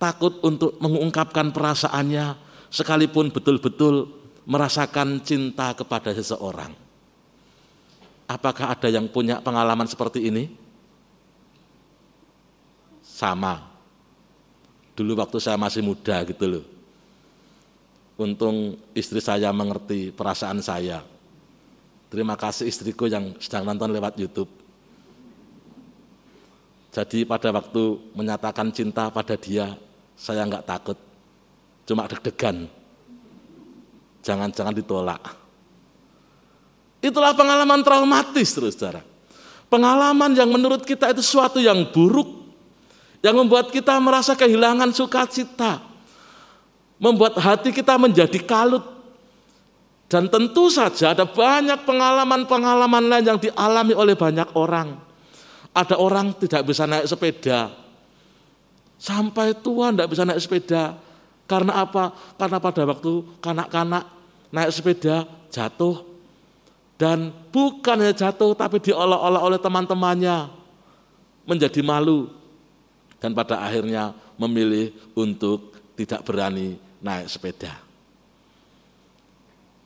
takut 0.00 0.40
untuk 0.40 0.80
mengungkapkan 0.80 1.52
perasaannya, 1.52 2.40
sekalipun 2.72 3.28
betul-betul 3.28 4.08
merasakan 4.48 5.20
cinta 5.20 5.76
kepada 5.76 6.16
seseorang. 6.16 6.72
Apakah 8.24 8.72
ada 8.72 8.88
yang 8.88 9.04
punya 9.12 9.44
pengalaman 9.44 9.84
seperti 9.84 10.32
ini? 10.32 10.64
sama. 13.14 13.62
Dulu 14.98 15.14
waktu 15.22 15.38
saya 15.38 15.54
masih 15.54 15.86
muda 15.86 16.26
gitu 16.26 16.44
loh. 16.50 16.64
Untung 18.18 18.78
istri 18.94 19.22
saya 19.22 19.54
mengerti 19.54 20.10
perasaan 20.10 20.58
saya. 20.58 21.02
Terima 22.14 22.38
kasih 22.38 22.70
istriku 22.70 23.10
yang 23.10 23.34
sedang 23.42 23.66
nonton 23.66 23.90
lewat 23.90 24.14
YouTube. 24.14 24.46
Jadi 26.94 27.26
pada 27.26 27.50
waktu 27.50 27.98
menyatakan 28.14 28.70
cinta 28.70 29.10
pada 29.10 29.34
dia, 29.34 29.74
saya 30.14 30.46
nggak 30.46 30.62
takut, 30.62 30.94
cuma 31.82 32.06
deg-degan. 32.06 32.70
Jangan-jangan 34.22 34.78
ditolak. 34.78 35.22
Itulah 37.02 37.34
pengalaman 37.34 37.82
traumatis, 37.82 38.54
terus 38.54 38.78
saudara. 38.78 39.02
Pengalaman 39.66 40.38
yang 40.38 40.46
menurut 40.54 40.86
kita 40.86 41.10
itu 41.10 41.18
sesuatu 41.18 41.58
yang 41.58 41.82
buruk, 41.90 42.30
yang 43.26 43.34
membuat 43.42 43.74
kita 43.74 43.98
merasa 43.98 44.38
kehilangan 44.38 44.94
sukacita, 44.94 45.82
membuat 47.02 47.42
hati 47.42 47.74
kita 47.74 47.98
menjadi 47.98 48.38
kalut. 48.38 48.93
Dan 50.04 50.28
tentu 50.28 50.68
saja 50.68 51.16
ada 51.16 51.24
banyak 51.24 51.88
pengalaman-pengalaman 51.88 53.04
lain 53.08 53.24
yang 53.24 53.40
dialami 53.40 53.94
oleh 53.96 54.14
banyak 54.14 54.52
orang. 54.54 55.00
Ada 55.74 55.98
orang 55.98 56.36
tidak 56.38 56.70
bisa 56.70 56.86
naik 56.86 57.08
sepeda. 57.08 57.72
Sampai 59.00 59.58
tua 59.58 59.90
tidak 59.90 60.12
bisa 60.12 60.22
naik 60.22 60.38
sepeda. 60.38 60.94
Karena 61.44 61.82
apa? 61.82 62.14
Karena 62.38 62.62
pada 62.62 62.82
waktu 62.88 63.12
kanak-kanak 63.42 64.04
naik 64.54 64.70
sepeda 64.70 65.26
jatuh. 65.50 66.04
Dan 66.94 67.34
bukan 67.50 68.00
hanya 68.00 68.14
jatuh 68.14 68.54
tapi 68.54 68.78
diolah-olah 68.78 69.42
oleh 69.42 69.58
teman-temannya. 69.58 70.52
Menjadi 71.48 71.80
malu. 71.82 72.30
Dan 73.18 73.34
pada 73.34 73.60
akhirnya 73.60 74.14
memilih 74.38 74.94
untuk 75.16 75.74
tidak 75.98 76.22
berani 76.22 76.76
naik 77.02 77.28
sepeda. 77.28 77.83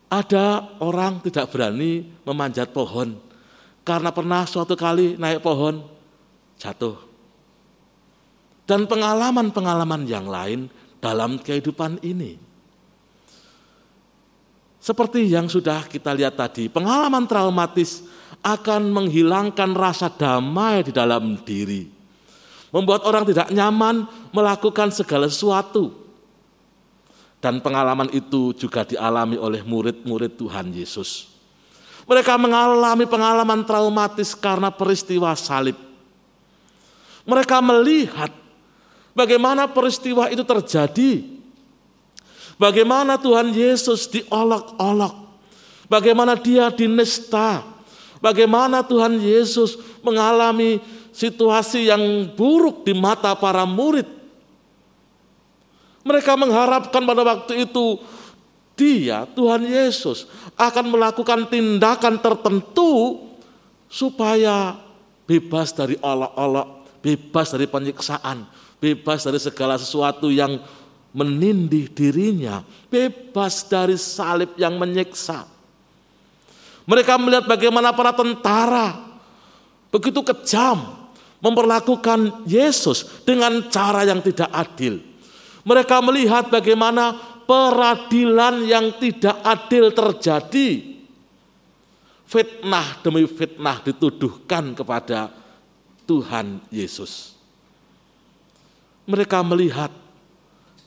Ada 0.09 0.77
orang 0.81 1.21
tidak 1.21 1.53
berani 1.53 2.09
memanjat 2.25 2.73
pohon 2.73 3.21
karena 3.85 4.09
pernah 4.09 4.49
suatu 4.49 4.73
kali 4.73 5.21
naik 5.21 5.45
pohon 5.45 5.85
jatuh. 6.57 6.97
Dan 8.69 8.85
pengalaman-pengalaman 8.85 10.05
yang 10.05 10.29
lain 10.29 10.69
dalam 11.01 11.41
kehidupan 11.41 12.01
ini. 12.05 12.37
Seperti 14.81 15.29
yang 15.29 15.53
sudah 15.53 15.85
kita 15.85 16.17
lihat 16.17 16.41
tadi, 16.41 16.73
pengalaman 16.73 17.29
traumatis 17.29 18.05
akan 18.41 18.89
menghilangkan 18.89 19.77
rasa 19.77 20.09
damai 20.09 20.85
di 20.85 20.93
dalam 20.93 21.37
diri. 21.45 21.85
Membuat 22.73 23.05
orang 23.05 23.25
tidak 23.29 23.49
nyaman 23.53 24.09
melakukan 24.33 24.93
segala 24.93 25.29
sesuatu. 25.29 26.08
Dan 27.39 27.63
pengalaman 27.63 28.11
itu 28.11 28.51
juga 28.55 28.83
dialami 28.83 29.39
oleh 29.39 29.63
murid-murid 29.63 30.35
Tuhan 30.35 30.75
Yesus. 30.75 31.31
Mereka 32.09 32.35
mengalami 32.41 33.05
pengalaman 33.07 33.63
traumatis 33.63 34.35
karena 34.35 34.73
peristiwa 34.75 35.31
salib. 35.39 35.77
Mereka 37.29 37.61
melihat 37.61 38.33
bagaimana 39.13 39.69
peristiwa 39.69 40.33
itu 40.33 40.41
terjadi. 40.43 41.39
Bagaimana 42.59 43.21
Tuhan 43.21 43.55
Yesus 43.55 44.11
diolok-olok. 44.11 45.15
Bagaimana 45.87 46.35
dia 46.35 46.73
dinesta. 46.75 47.63
Bagaimana 48.19 48.83
Tuhan 48.83 49.21
Yesus 49.23 49.79
mengalami 50.03 50.83
situasi 51.15 51.87
yang 51.87 52.03
buruk 52.35 52.83
di 52.83 52.97
mata 52.97 53.37
para 53.39 53.63
murid. 53.63 54.18
Mereka 56.09 56.41
mengharapkan 56.41 57.05
pada 57.05 57.21
waktu 57.21 57.69
itu 57.69 58.01
dia, 58.79 59.29
Tuhan 59.37 59.67
Yesus, 59.69 60.25
akan 60.57 60.89
melakukan 60.89 61.53
tindakan 61.53 62.17
tertentu 62.17 63.21
supaya 63.93 64.79
bebas 65.29 65.77
dari 65.77 66.01
olok-olok, 66.01 66.97
bebas 67.05 67.53
dari 67.53 67.69
penyiksaan, 67.69 68.49
bebas 68.81 69.29
dari 69.29 69.37
segala 69.37 69.77
sesuatu 69.77 70.33
yang 70.33 70.57
menindih 71.13 71.93
dirinya, 71.93 72.65
bebas 72.89 73.69
dari 73.69 73.99
salib 73.99 74.57
yang 74.57 74.81
menyiksa. 74.81 75.45
Mereka 76.89 77.21
melihat 77.21 77.45
bagaimana 77.45 77.93
para 77.93 78.17
tentara 78.17 78.97
begitu 79.93 80.25
kejam 80.25 80.97
memperlakukan 81.43 82.49
Yesus 82.49 83.25
dengan 83.27 83.69
cara 83.69 84.09
yang 84.09 84.25
tidak 84.25 84.49
adil. 84.55 85.08
Mereka 85.69 86.01
melihat 86.01 86.49
bagaimana 86.49 87.13
peradilan 87.45 88.65
yang 88.65 88.97
tidak 88.97 89.37
adil 89.45 89.93
terjadi. 89.93 90.97
Fitnah 92.25 93.05
demi 93.05 93.29
fitnah 93.29 93.85
dituduhkan 93.85 94.73
kepada 94.73 95.29
Tuhan 96.09 96.65
Yesus. 96.73 97.37
Mereka 99.05 99.45
melihat 99.45 99.93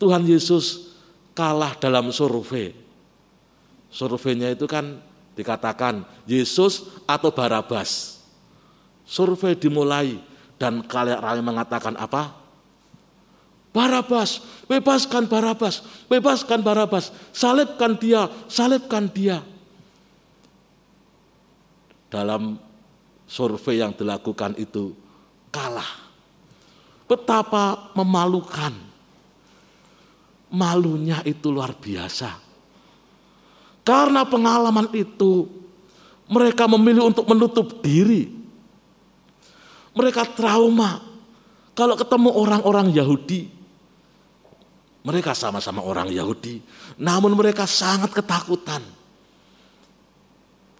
Tuhan 0.01 0.25
Yesus 0.25 0.97
kalah 1.37 1.77
dalam 1.77 2.09
survei. 2.09 2.73
Surveinya 3.93 4.49
itu 4.49 4.65
kan 4.65 4.97
dikatakan 5.37 6.05
Yesus 6.25 6.89
atau 7.05 7.29
Barabas. 7.29 8.21
Survei 9.05 9.53
dimulai 9.53 10.17
dan 10.57 10.81
kalian 10.85 11.45
mengatakan 11.45 11.97
apa? 11.97 12.40
Barabas, 13.71 14.43
bebaskan 14.67 15.31
Barabas, 15.31 15.79
bebaskan 16.11 16.59
Barabas, 16.59 17.15
salibkan 17.31 17.95
dia, 17.95 18.27
salibkan 18.51 19.07
dia. 19.07 19.39
Dalam 22.11 22.59
survei 23.23 23.79
yang 23.79 23.95
dilakukan 23.95 24.59
itu 24.59 24.91
kalah. 25.47 25.87
Betapa 27.07 27.95
memalukan. 27.95 28.75
Malunya 30.51 31.23
itu 31.23 31.47
luar 31.47 31.71
biasa. 31.71 32.35
Karena 33.87 34.27
pengalaman 34.27 34.91
itu 34.91 35.47
mereka 36.27 36.67
memilih 36.67 37.07
untuk 37.07 37.23
menutup 37.23 37.79
diri. 37.79 38.27
Mereka 39.95 40.35
trauma 40.35 40.99
kalau 41.71 41.95
ketemu 41.95 42.35
orang-orang 42.35 42.91
Yahudi 42.91 43.60
mereka 45.01 45.33
sama-sama 45.33 45.81
orang 45.81 46.13
Yahudi, 46.13 46.61
namun 47.01 47.33
mereka 47.33 47.65
sangat 47.65 48.13
ketakutan. 48.13 48.81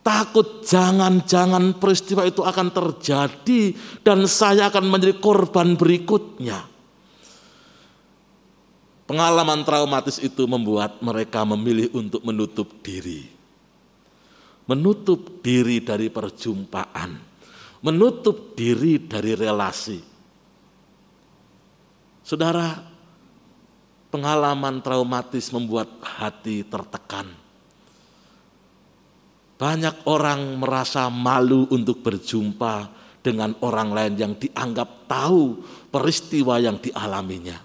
Takut 0.02 0.66
jangan-jangan 0.66 1.78
peristiwa 1.78 2.26
itu 2.26 2.42
akan 2.42 2.74
terjadi 2.74 3.74
dan 4.02 4.26
saya 4.26 4.74
akan 4.74 4.90
menjadi 4.90 5.22
korban 5.22 5.78
berikutnya. 5.78 6.66
Pengalaman 9.06 9.62
traumatis 9.62 10.18
itu 10.18 10.50
membuat 10.50 11.02
mereka 11.06 11.46
memilih 11.46 11.94
untuk 11.94 12.26
menutup 12.26 12.82
diri. 12.82 13.30
Menutup 14.66 15.44
diri 15.46 15.84
dari 15.86 16.10
perjumpaan. 16.10 17.20
Menutup 17.86 18.58
diri 18.58 19.02
dari 19.06 19.36
relasi. 19.38 20.00
Saudara, 22.26 22.91
Pengalaman 24.12 24.84
traumatis 24.84 25.56
membuat 25.56 25.88
hati 26.04 26.68
tertekan. 26.68 27.32
Banyak 29.56 30.04
orang 30.04 30.60
merasa 30.60 31.08
malu 31.08 31.64
untuk 31.72 32.04
berjumpa 32.04 32.92
dengan 33.24 33.56
orang 33.64 33.96
lain 33.96 34.14
yang 34.20 34.34
dianggap 34.36 35.08
tahu 35.08 35.64
peristiwa 35.88 36.60
yang 36.60 36.76
dialaminya. 36.84 37.56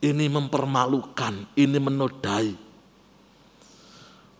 Ini 0.00 0.24
mempermalukan, 0.24 1.52
ini 1.52 1.76
menodai. 1.76 2.48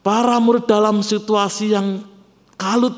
Para 0.01 0.41
murid 0.41 0.65
dalam 0.65 1.05
situasi 1.05 1.77
yang 1.77 2.01
kalut 2.57 2.97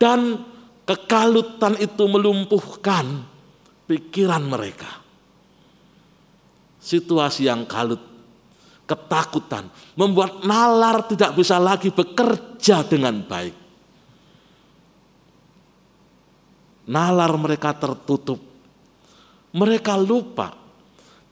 dan 0.00 0.48
kekalutan 0.88 1.76
itu 1.76 2.08
melumpuhkan 2.08 3.20
pikiran 3.84 4.40
mereka 4.48 5.05
situasi 6.86 7.50
yang 7.50 7.66
kalut, 7.66 7.98
ketakutan, 8.86 9.66
membuat 9.98 10.46
nalar 10.46 11.02
tidak 11.10 11.34
bisa 11.34 11.58
lagi 11.58 11.90
bekerja 11.90 12.86
dengan 12.86 13.26
baik. 13.26 13.66
Nalar 16.86 17.34
mereka 17.34 17.74
tertutup. 17.74 18.38
Mereka 19.50 19.98
lupa 19.98 20.54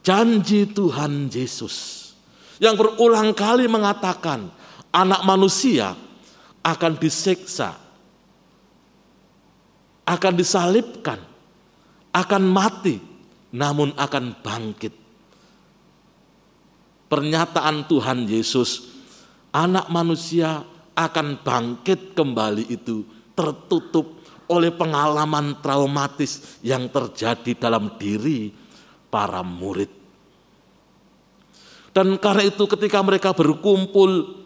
janji 0.02 0.66
Tuhan 0.66 1.30
Yesus 1.30 2.10
yang 2.58 2.74
berulang 2.74 3.36
kali 3.36 3.68
mengatakan 3.68 4.48
anak 4.90 5.22
manusia 5.28 5.92
akan 6.64 6.92
diseksa, 6.96 7.76
akan 10.08 10.32
disalibkan, 10.34 11.20
akan 12.16 12.42
mati, 12.48 12.96
namun 13.52 13.92
akan 13.94 14.24
bangkit. 14.40 15.03
Pernyataan 17.06 17.86
Tuhan 17.86 18.26
Yesus, 18.26 18.90
anak 19.54 19.92
manusia 19.92 20.64
akan 20.94 21.42
bangkit 21.42 22.14
kembali 22.14 22.70
itu 22.70 23.04
tertutup 23.34 24.22
oleh 24.48 24.70
pengalaman 24.70 25.58
traumatis 25.60 26.60
yang 26.60 26.88
terjadi 26.92 27.56
dalam 27.56 27.96
diri 27.96 28.52
para 29.08 29.40
murid. 29.40 29.90
Dan 31.94 32.18
karena 32.18 32.50
itu 32.50 32.66
ketika 32.66 32.98
mereka 33.06 33.30
berkumpul, 33.30 34.42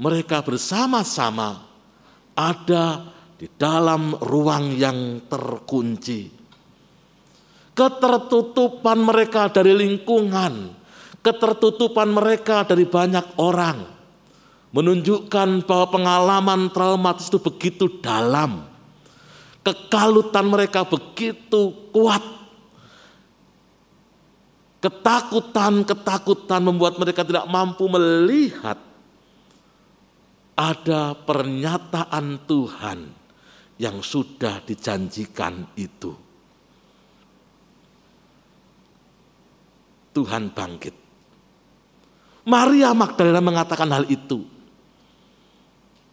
mereka 0.00 0.40
bersama-sama 0.40 1.60
ada 2.32 3.04
di 3.36 3.46
dalam 3.54 4.16
ruang 4.16 4.72
yang 4.72 5.28
terkunci. 5.28 6.32
Ketertutupan 7.76 8.98
mereka 8.98 9.52
dari 9.52 9.70
lingkungan, 9.76 10.77
ketertutupan 11.22 12.08
mereka 12.12 12.62
dari 12.64 12.86
banyak 12.86 13.38
orang, 13.40 13.84
menunjukkan 14.70 15.64
bahwa 15.66 15.86
pengalaman 15.90 16.60
traumatis 16.70 17.28
itu 17.28 17.40
begitu 17.42 17.84
dalam. 17.98 18.66
Kekalutan 19.64 20.46
mereka 20.48 20.86
begitu 20.86 21.92
kuat. 21.92 22.24
Ketakutan-ketakutan 24.78 26.62
membuat 26.62 26.96
mereka 27.02 27.26
tidak 27.26 27.50
mampu 27.50 27.90
melihat 27.90 28.78
ada 30.54 31.18
pernyataan 31.18 32.46
Tuhan 32.46 32.98
yang 33.78 34.02
sudah 34.02 34.62
dijanjikan 34.62 35.66
itu. 35.78 36.10
Tuhan 40.14 40.50
bangkit. 40.50 41.07
Maria 42.48 42.96
Magdalena 42.96 43.44
mengatakan 43.44 43.92
hal 43.92 44.08
itu. 44.08 44.40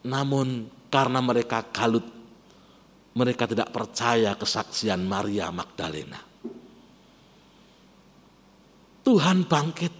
Namun 0.04 0.68
karena 0.92 1.24
mereka 1.24 1.64
kalut, 1.72 2.04
mereka 3.16 3.48
tidak 3.48 3.72
percaya 3.72 4.36
kesaksian 4.36 5.00
Maria 5.00 5.48
Magdalena. 5.48 6.20
Tuhan 9.00 9.48
bangkit. 9.48 9.94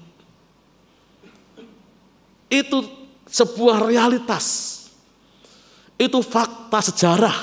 Itu 2.52 2.84
sebuah 3.24 3.88
realitas. 3.88 4.76
Itu 5.96 6.20
fakta 6.20 6.84
sejarah. 6.84 7.38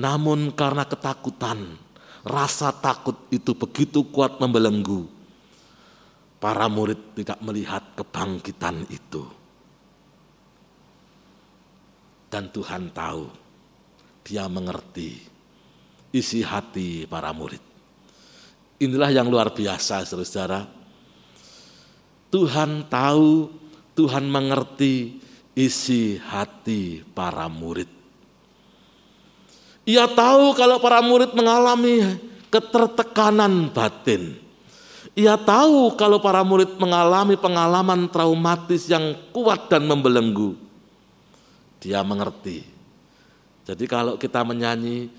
Namun 0.00 0.56
karena 0.56 0.88
ketakutan, 0.88 1.76
rasa 2.24 2.72
takut 2.72 3.28
itu 3.28 3.52
begitu 3.52 4.08
kuat 4.08 4.40
membelenggu. 4.40 5.17
Para 6.38 6.70
murid 6.70 7.18
tidak 7.18 7.42
melihat 7.42 7.82
kebangkitan 7.98 8.86
itu. 8.88 9.26
Dan 12.30 12.54
Tuhan 12.54 12.94
tahu, 12.94 13.26
dia 14.22 14.46
mengerti 14.46 15.18
isi 16.14 16.46
hati 16.46 17.10
para 17.10 17.34
murid. 17.34 17.60
Inilah 18.78 19.10
yang 19.10 19.26
luar 19.26 19.50
biasa 19.50 20.06
saudara-saudara. 20.06 20.70
Tuhan 22.30 22.86
tahu 22.86 23.50
Tuhan 23.98 24.30
mengerti 24.30 25.18
isi 25.58 26.22
hati 26.22 27.02
para 27.02 27.50
murid. 27.50 27.90
Ia 29.88 30.06
tahu 30.06 30.52
kalau 30.54 30.78
para 30.78 31.02
murid 31.02 31.34
mengalami 31.34 32.20
ketertekanan 32.52 33.72
batin. 33.72 34.36
Ia 35.18 35.34
tahu 35.34 35.98
kalau 35.98 36.22
para 36.22 36.46
murid 36.46 36.78
mengalami 36.78 37.34
pengalaman 37.34 38.06
traumatis 38.06 38.86
yang 38.86 39.18
kuat 39.34 39.66
dan 39.66 39.82
membelenggu. 39.82 40.54
Dia 41.82 42.06
mengerti. 42.06 42.62
Jadi 43.66 43.84
kalau 43.90 44.14
kita 44.14 44.46
menyanyi, 44.46 45.10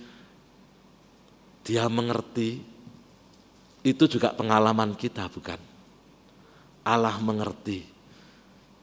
dia 1.68 1.92
mengerti, 1.92 2.64
itu 3.84 4.04
juga 4.08 4.32
pengalaman 4.32 4.96
kita 4.96 5.28
bukan? 5.28 5.60
Allah 6.88 7.20
mengerti 7.20 8.00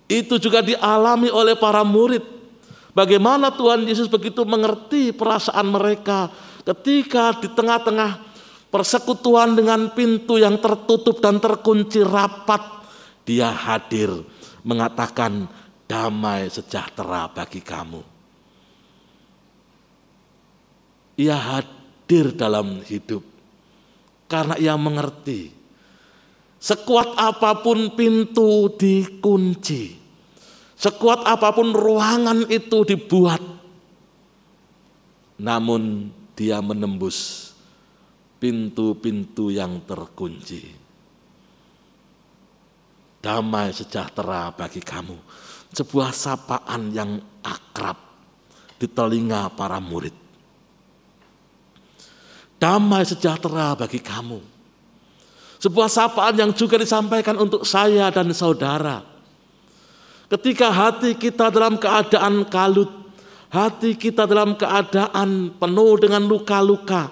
itu 0.07 0.39
juga 0.39 0.63
dialami 0.63 1.29
oleh 1.31 1.59
para 1.59 1.83
murid. 1.83 2.23
Bagaimana 2.95 3.53
Tuhan 3.53 3.85
Yesus 3.85 4.09
begitu 4.09 4.47
mengerti 4.49 5.13
perasaan 5.13 5.69
mereka 5.69 6.33
ketika 6.65 7.37
di 7.37 7.53
tengah-tengah 7.53 8.36
persekutuan 8.69 9.55
dengan 9.55 9.93
pintu 9.95 10.37
yang 10.37 10.59
tertutup 10.59 11.23
dan 11.23 11.39
terkunci 11.39 12.03
rapat, 12.03 12.63
dia 13.23 13.51
hadir 13.51 14.11
mengatakan 14.67 15.47
damai 15.87 16.51
sejahtera 16.51 17.31
bagi 17.31 17.63
kamu. 17.63 18.03
Ia 21.17 21.39
hadir 21.39 22.37
dalam 22.37 22.85
hidup 22.85 23.25
karena 24.29 24.59
ia 24.61 24.77
mengerti 24.77 25.57
Sekuat 26.57 27.15
apa 27.15 27.63
pun 27.63 27.95
pintu 27.95 28.73
dikunci, 28.75 29.95
sekuat 30.75 31.23
apa 31.23 31.55
pun 31.55 31.71
ruangan 31.71 32.49
itu 32.51 32.83
dibuat, 32.83 33.39
namun 35.39 36.11
dia 36.35 36.59
menembus 36.59 37.46
pintu-pintu 38.37 39.53
yang 39.53 39.85
terkunci. 39.85 40.63
Damai 43.21 43.75
sejahtera 43.75 44.55
bagi 44.55 44.79
kamu, 44.79 45.19
sebuah 45.75 46.15
sapaan 46.15 46.95
yang 46.95 47.19
akrab 47.43 47.99
di 48.79 48.87
telinga 48.87 49.51
para 49.53 49.83
murid. 49.83 50.15
Damai 52.57 53.03
sejahtera 53.03 53.75
bagi 53.75 53.99
kamu 53.99 54.57
sebuah 55.57 55.89
sapaan 55.89 56.37
yang 56.37 56.53
juga 56.53 56.77
disampaikan 56.77 57.37
untuk 57.41 57.65
saya 57.65 58.13
dan 58.13 58.31
saudara. 58.37 59.03
Ketika 60.27 60.75
hati 60.75 61.15
kita 61.15 61.55
dalam 61.55 61.79
keadaan 61.79 62.47
kalut, 62.51 62.91
hati 63.51 63.95
kita 63.95 64.27
dalam 64.27 64.59
keadaan 64.59 65.55
penuh 65.55 65.93
dengan 66.03 66.27
luka-luka, 66.27 67.11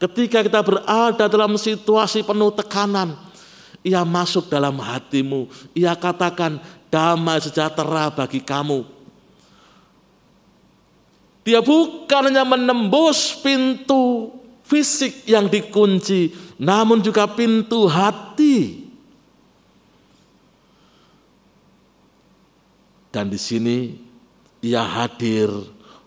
ketika 0.00 0.40
kita 0.40 0.60
berada 0.64 1.28
dalam 1.28 1.60
situasi 1.60 2.24
penuh 2.24 2.48
tekanan, 2.56 3.14
ia 3.84 4.00
masuk 4.02 4.48
dalam 4.48 4.80
hatimu, 4.80 5.46
ia 5.76 5.92
katakan 5.92 6.56
damai 6.88 7.38
sejahtera 7.44 8.08
bagi 8.08 8.40
kamu. 8.40 8.82
Dia 11.44 11.60
bukan 11.60 12.32
hanya 12.32 12.44
menembus 12.44 13.36
pintu 13.40 14.32
fisik 14.64 15.24
yang 15.28 15.48
dikunci, 15.48 16.32
namun 16.60 17.00
juga 17.00 17.28
pintu 17.28 17.88
hati. 17.88 18.88
Dan 23.10 23.26
di 23.26 23.40
sini 23.40 23.90
ia 24.62 24.86
hadir 24.86 25.50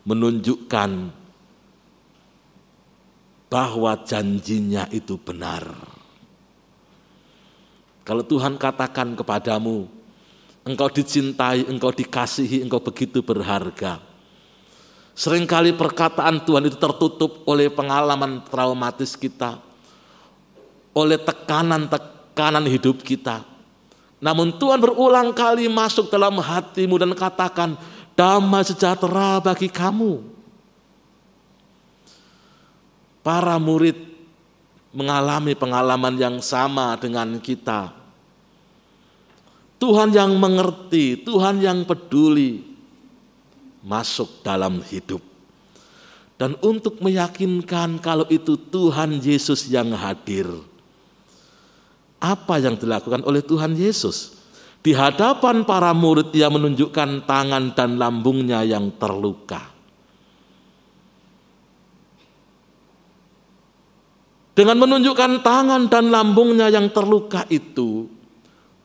menunjukkan 0.08 1.23
bahwa 3.54 3.94
janjinya 4.02 4.90
itu 4.90 5.14
benar. 5.22 5.62
Kalau 8.02 8.26
Tuhan 8.26 8.58
katakan 8.58 9.14
kepadamu, 9.14 9.86
engkau 10.66 10.90
dicintai, 10.90 11.70
engkau 11.70 11.94
dikasihi, 11.94 12.66
engkau 12.66 12.82
begitu 12.82 13.22
berharga. 13.22 14.02
Seringkali 15.14 15.78
perkataan 15.78 16.42
Tuhan 16.42 16.66
itu 16.66 16.82
tertutup 16.82 17.46
oleh 17.46 17.70
pengalaman 17.70 18.42
traumatis 18.50 19.14
kita, 19.14 19.62
oleh 20.98 21.22
tekanan-tekanan 21.22 22.66
hidup 22.66 23.06
kita. 23.06 23.46
Namun 24.18 24.58
Tuhan 24.58 24.82
berulang 24.82 25.30
kali 25.30 25.70
masuk 25.70 26.10
dalam 26.10 26.42
hatimu 26.42 26.98
dan 26.98 27.14
katakan, 27.14 27.78
damai 28.18 28.66
sejahtera 28.66 29.38
bagi 29.38 29.70
kamu. 29.70 30.33
Para 33.24 33.56
murid 33.56 33.96
mengalami 34.92 35.56
pengalaman 35.56 36.14
yang 36.20 36.38
sama 36.44 37.00
dengan 37.00 37.40
kita. 37.40 37.96
Tuhan 39.80 40.12
yang 40.12 40.36
mengerti, 40.36 41.24
Tuhan 41.24 41.60
yang 41.60 41.88
peduli 41.88 42.64
masuk 43.84 44.44
dalam 44.44 44.80
hidup. 44.86 45.20
Dan 46.40 46.60
untuk 46.60 47.00
meyakinkan 47.00 48.00
kalau 48.04 48.28
itu 48.28 48.60
Tuhan 48.60 49.24
Yesus 49.24 49.68
yang 49.72 49.96
hadir 49.96 50.48
apa 52.24 52.56
yang 52.56 52.80
dilakukan 52.80 53.28
oleh 53.28 53.44
Tuhan 53.44 53.76
Yesus. 53.76 54.40
Di 54.80 54.96
hadapan 54.96 55.68
para 55.68 55.92
murid 55.92 56.32
ia 56.32 56.48
menunjukkan 56.48 57.28
tangan 57.28 57.76
dan 57.76 58.00
lambungnya 58.00 58.64
yang 58.64 58.96
terluka. 58.96 59.73
Dengan 64.54 64.78
menunjukkan 64.86 65.42
tangan 65.42 65.90
dan 65.90 66.14
lambungnya 66.14 66.70
yang 66.70 66.94
terluka 66.94 67.42
itu, 67.50 68.06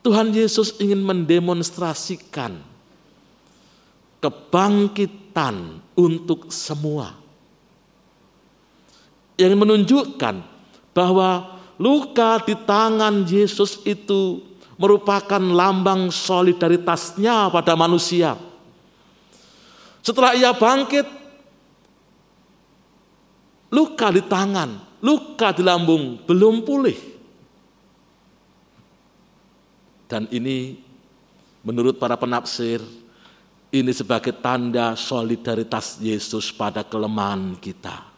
Tuhan 0.01 0.33
Yesus 0.33 0.81
ingin 0.81 1.05
mendemonstrasikan 1.05 2.57
kebangkitan 4.17 5.77
untuk 5.93 6.49
semua. 6.49 7.13
Yang 9.37 9.53
menunjukkan 9.61 10.35
bahwa 10.97 11.61
luka 11.77 12.41
di 12.41 12.57
tangan 12.57 13.29
Yesus 13.29 13.85
itu 13.85 14.41
merupakan 14.81 15.39
lambang 15.39 16.09
solidaritasnya 16.09 17.53
pada 17.53 17.77
manusia. 17.77 18.33
Setelah 20.01 20.33
ia 20.33 20.49
bangkit, 20.49 21.05
luka 23.69 24.09
di 24.09 24.25
tangan 24.25 24.88
luka 24.99 25.55
di 25.55 25.63
lambung 25.63 26.19
belum 26.23 26.63
pulih. 26.63 26.99
Dan 30.09 30.25
ini 30.33 30.79
menurut 31.61 32.01
para 32.01 32.17
penafsir 32.17 32.81
ini 33.69 33.93
sebagai 33.93 34.33
tanda 34.33 34.97
solidaritas 34.97 36.01
Yesus 36.01 36.49
pada 36.49 36.81
kelemahan 36.81 37.53
kita. 37.61 38.09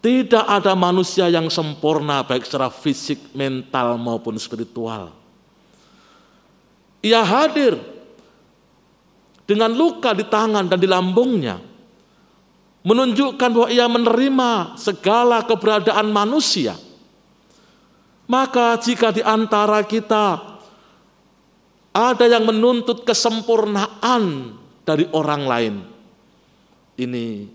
Tidak 0.00 0.48
ada 0.48 0.72
manusia 0.72 1.28
yang 1.28 1.52
sempurna 1.52 2.24
baik 2.24 2.48
secara 2.48 2.72
fisik, 2.72 3.36
mental 3.36 4.00
maupun 4.00 4.34
spiritual. 4.40 5.12
Ia 7.04 7.20
hadir 7.20 7.76
dengan 9.44 9.70
luka 9.70 10.16
di 10.16 10.24
tangan 10.24 10.66
dan 10.66 10.80
di 10.80 10.88
lambungnya 10.88 11.69
menunjukkan 12.80 13.50
bahwa 13.52 13.68
ia 13.68 13.86
menerima 13.86 14.80
segala 14.80 15.44
keberadaan 15.44 16.08
manusia. 16.08 16.76
Maka 18.30 18.78
jika 18.78 19.10
di 19.10 19.20
antara 19.20 19.82
kita 19.84 20.38
ada 21.90 22.24
yang 22.30 22.46
menuntut 22.46 23.02
kesempurnaan 23.02 24.54
dari 24.86 25.04
orang 25.10 25.42
lain, 25.44 25.74
ini 26.94 27.50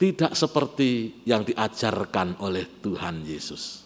tidak 0.00 0.32
seperti 0.32 1.20
yang 1.28 1.44
diajarkan 1.44 2.40
oleh 2.40 2.64
Tuhan 2.80 3.20
Yesus. 3.28 3.84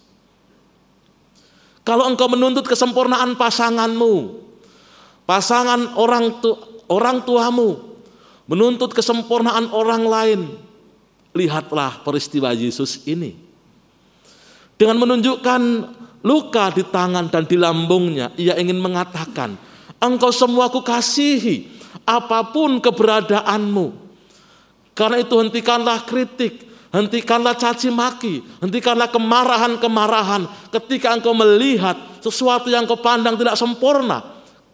Kalau 1.83 2.07
engkau 2.07 2.31
menuntut 2.31 2.65
kesempurnaan 2.65 3.35
pasanganmu, 3.35 4.41
pasangan 5.27 5.99
orang 5.99 6.39
tu, 6.39 6.55
orang 6.87 7.27
tuamu, 7.27 7.94
menuntut 8.49 8.93
kesempurnaan 8.93 9.73
orang 9.73 10.03
lain. 10.05 10.41
Lihatlah 11.35 12.07
peristiwa 12.07 12.55
Yesus 12.55 13.03
ini. 13.11 13.35
Dengan 14.75 15.03
menunjukkan 15.03 15.63
luka 16.23 16.71
di 16.75 16.83
tangan 16.87 17.31
dan 17.31 17.47
di 17.47 17.59
lambungnya, 17.59 18.31
ia 18.39 18.55
ingin 18.59 18.79
mengatakan, 18.79 19.59
engkau 19.99 20.31
semua 20.31 20.71
ku 20.71 20.83
kasihi, 20.83 21.71
apa 22.07 22.55
pun 22.55 22.79
keberadaanmu. 22.79 24.03
Karena 24.95 25.19
itu 25.19 25.35
hentikanlah 25.43 26.07
kritik, 26.07 26.63
hentikanlah 26.95 27.59
caci 27.59 27.91
maki, 27.91 28.47
hentikanlah 28.63 29.11
kemarahan-kemarahan 29.11 30.47
ketika 30.71 31.11
engkau 31.19 31.35
melihat 31.35 31.99
sesuatu 32.23 32.71
yang 32.71 32.87
kau 32.87 33.03
pandang 33.03 33.35
tidak 33.35 33.59
sempurna. 33.59 34.23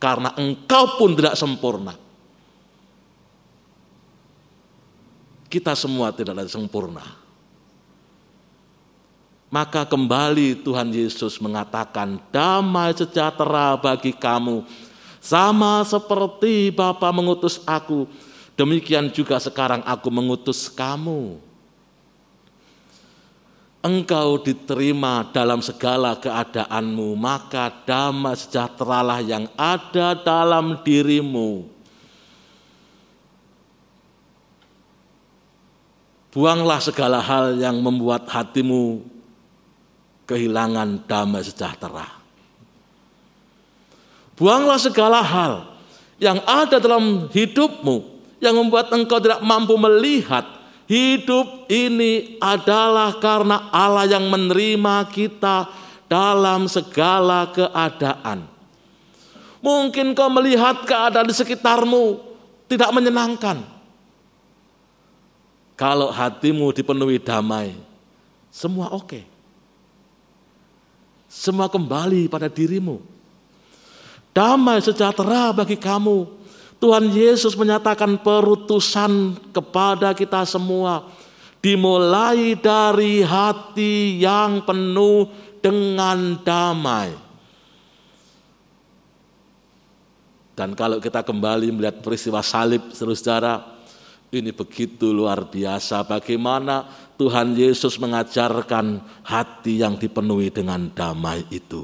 Karena 0.00 0.32
engkau 0.36 0.96
pun 0.96 1.16
tidak 1.16 1.36
sempurna. 1.36 2.09
Kita 5.50 5.74
semua 5.74 6.14
tidak 6.14 6.38
ada 6.38 6.46
sempurna. 6.46 7.02
Maka 9.50 9.82
kembali 9.82 10.62
Tuhan 10.62 10.94
Yesus 10.94 11.42
mengatakan, 11.42 12.22
damai 12.30 12.94
sejahtera 12.94 13.74
bagi 13.74 14.14
kamu. 14.14 14.62
Sama 15.18 15.82
seperti 15.82 16.70
Bapa 16.70 17.10
mengutus 17.10 17.58
aku, 17.66 18.06
demikian 18.54 19.10
juga 19.10 19.42
sekarang 19.42 19.82
aku 19.82 20.06
mengutus 20.06 20.70
kamu. 20.70 21.42
Engkau 23.82 24.38
diterima 24.38 25.26
dalam 25.34 25.58
segala 25.58 26.14
keadaanmu, 26.14 27.18
maka 27.18 27.74
damai 27.82 28.38
sejahteralah 28.38 29.18
yang 29.18 29.50
ada 29.58 30.14
dalam 30.14 30.78
dirimu 30.86 31.79
Buanglah 36.30 36.78
segala 36.78 37.18
hal 37.18 37.58
yang 37.58 37.82
membuat 37.82 38.30
hatimu 38.30 39.02
kehilangan 40.30 41.02
damai 41.10 41.42
sejahtera. 41.42 42.06
Buanglah 44.38 44.78
segala 44.78 45.20
hal 45.26 45.74
yang 46.22 46.38
ada 46.46 46.78
dalam 46.78 47.26
hidupmu 47.34 48.22
yang 48.38 48.54
membuat 48.56 48.94
engkau 48.94 49.18
tidak 49.18 49.42
mampu 49.42 49.74
melihat 49.74 50.46
hidup 50.86 51.66
ini 51.66 52.38
adalah 52.38 53.18
karena 53.18 53.68
Allah 53.74 54.06
yang 54.06 54.30
menerima 54.30 55.10
kita 55.10 55.66
dalam 56.06 56.70
segala 56.70 57.50
keadaan. 57.50 58.46
Mungkin 59.60 60.16
kau 60.16 60.30
melihat 60.32 60.86
keadaan 60.88 61.28
di 61.28 61.34
sekitarmu 61.36 62.22
tidak 62.70 62.90
menyenangkan. 62.96 63.79
Kalau 65.80 66.12
hatimu 66.12 66.76
dipenuhi 66.76 67.16
damai, 67.16 67.72
semua 68.52 68.92
oke. 68.92 69.24
Semua 71.24 71.72
kembali 71.72 72.28
pada 72.28 72.52
dirimu. 72.52 73.00
Damai 74.36 74.84
sejahtera 74.84 75.56
bagi 75.56 75.80
kamu. 75.80 76.28
Tuhan 76.76 77.08
Yesus 77.08 77.56
menyatakan 77.56 78.20
perutusan 78.20 79.40
kepada 79.56 80.12
kita 80.12 80.44
semua. 80.44 81.08
Dimulai 81.64 82.60
dari 82.60 83.24
hati 83.24 84.20
yang 84.20 84.60
penuh 84.60 85.32
dengan 85.64 86.36
damai. 86.44 87.16
Dan 90.52 90.76
kalau 90.76 91.00
kita 91.00 91.24
kembali 91.24 91.72
melihat 91.72 92.04
peristiwa 92.04 92.44
salib, 92.44 92.92
saudara, 92.92 93.79
ini 94.30 94.54
begitu 94.54 95.10
luar 95.10 95.50
biasa 95.50 96.06
bagaimana 96.06 96.86
Tuhan 97.18 97.58
Yesus 97.58 97.98
mengajarkan 97.98 99.02
hati 99.26 99.82
yang 99.82 99.98
dipenuhi 99.98 100.54
dengan 100.54 100.86
damai 100.94 101.42
itu. 101.50 101.82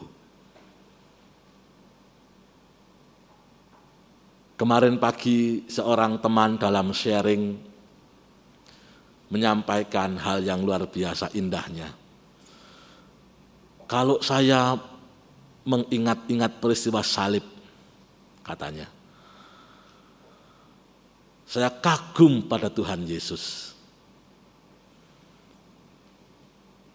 Kemarin 4.56 4.96
pagi 4.96 5.68
seorang 5.68 6.16
teman 6.22 6.56
dalam 6.56 6.88
sharing 6.94 7.60
menyampaikan 9.28 10.16
hal 10.16 10.40
yang 10.40 10.64
luar 10.64 10.88
biasa 10.88 11.34
indahnya. 11.36 11.92
Kalau 13.84 14.22
saya 14.24 14.72
mengingat-ingat 15.66 16.62
peristiwa 16.62 17.04
salib, 17.04 17.44
katanya, 18.40 18.88
saya 21.46 21.70
kagum 21.70 22.42
pada 22.42 22.66
Tuhan 22.66 23.06
Yesus. 23.06 23.72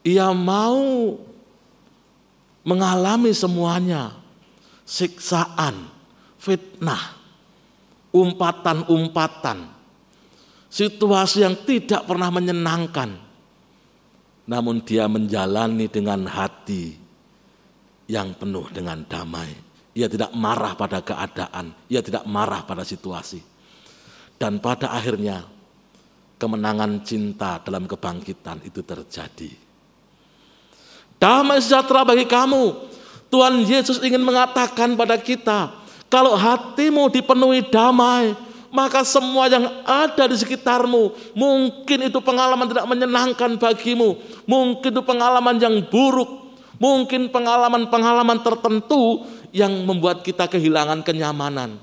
Ia 0.04 0.36
mau 0.36 1.16
mengalami 2.68 3.32
semuanya, 3.32 4.12
siksaan, 4.84 5.88
fitnah, 6.36 7.16
umpatan-umpatan, 8.12 9.72
situasi 10.68 11.48
yang 11.48 11.56
tidak 11.64 12.04
pernah 12.04 12.28
menyenangkan. 12.28 13.16
Namun 14.52 14.84
dia 14.84 15.08
menjalani 15.08 15.88
dengan 15.88 16.28
hati 16.28 16.98
yang 18.10 18.36
penuh 18.36 18.68
dengan 18.74 19.00
damai. 19.08 19.54
Ia 19.96 20.12
tidak 20.12 20.36
marah 20.36 20.76
pada 20.76 21.00
keadaan, 21.00 21.72
ia 21.88 22.04
tidak 22.04 22.28
marah 22.28 22.66
pada 22.68 22.82
situasi. 22.84 23.51
Dan 24.42 24.58
pada 24.58 24.90
akhirnya 24.90 25.46
kemenangan 26.42 27.06
cinta 27.06 27.62
dalam 27.62 27.86
kebangkitan 27.86 28.66
itu 28.66 28.82
terjadi. 28.82 29.54
Damai 31.22 31.62
sejahtera 31.62 32.02
bagi 32.02 32.26
kamu. 32.26 32.90
Tuhan 33.30 33.62
Yesus 33.62 34.02
ingin 34.02 34.26
mengatakan 34.26 34.98
pada 34.98 35.22
kita, 35.22 35.70
kalau 36.10 36.34
hatimu 36.34 37.14
dipenuhi 37.14 37.70
damai, 37.70 38.34
maka 38.74 39.06
semua 39.06 39.46
yang 39.46 39.70
ada 39.86 40.26
di 40.26 40.34
sekitarmu, 40.34 41.14
mungkin 41.38 42.10
itu 42.10 42.20
pengalaman 42.20 42.66
tidak 42.66 42.90
menyenangkan 42.90 43.62
bagimu, 43.62 44.18
mungkin 44.50 44.90
itu 44.90 45.04
pengalaman 45.06 45.62
yang 45.62 45.86
buruk, 45.88 46.58
mungkin 46.82 47.30
pengalaman-pengalaman 47.30 48.42
tertentu 48.42 49.24
yang 49.54 49.72
membuat 49.86 50.26
kita 50.26 50.50
kehilangan 50.50 51.06
kenyamanan. 51.06 51.78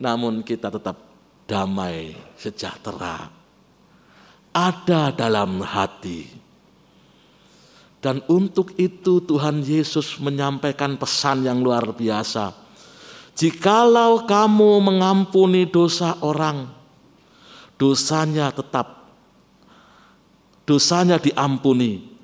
Namun 0.00 0.40
kita 0.40 0.72
tetap 0.72 1.03
damai 1.44 2.16
sejahtera 2.38 3.44
ada 4.54 5.10
dalam 5.10 5.58
hati. 5.66 6.30
Dan 7.98 8.22
untuk 8.30 8.76
itu 8.78 9.18
Tuhan 9.24 9.64
Yesus 9.64 10.20
menyampaikan 10.22 10.94
pesan 10.94 11.42
yang 11.42 11.58
luar 11.58 11.90
biasa. 11.90 12.54
Jikalau 13.34 14.28
kamu 14.28 14.78
mengampuni 14.78 15.66
dosa 15.66 16.14
orang, 16.22 16.70
dosanya 17.74 18.54
tetap 18.54 19.10
dosanya 20.68 21.18
diampuni. 21.18 22.14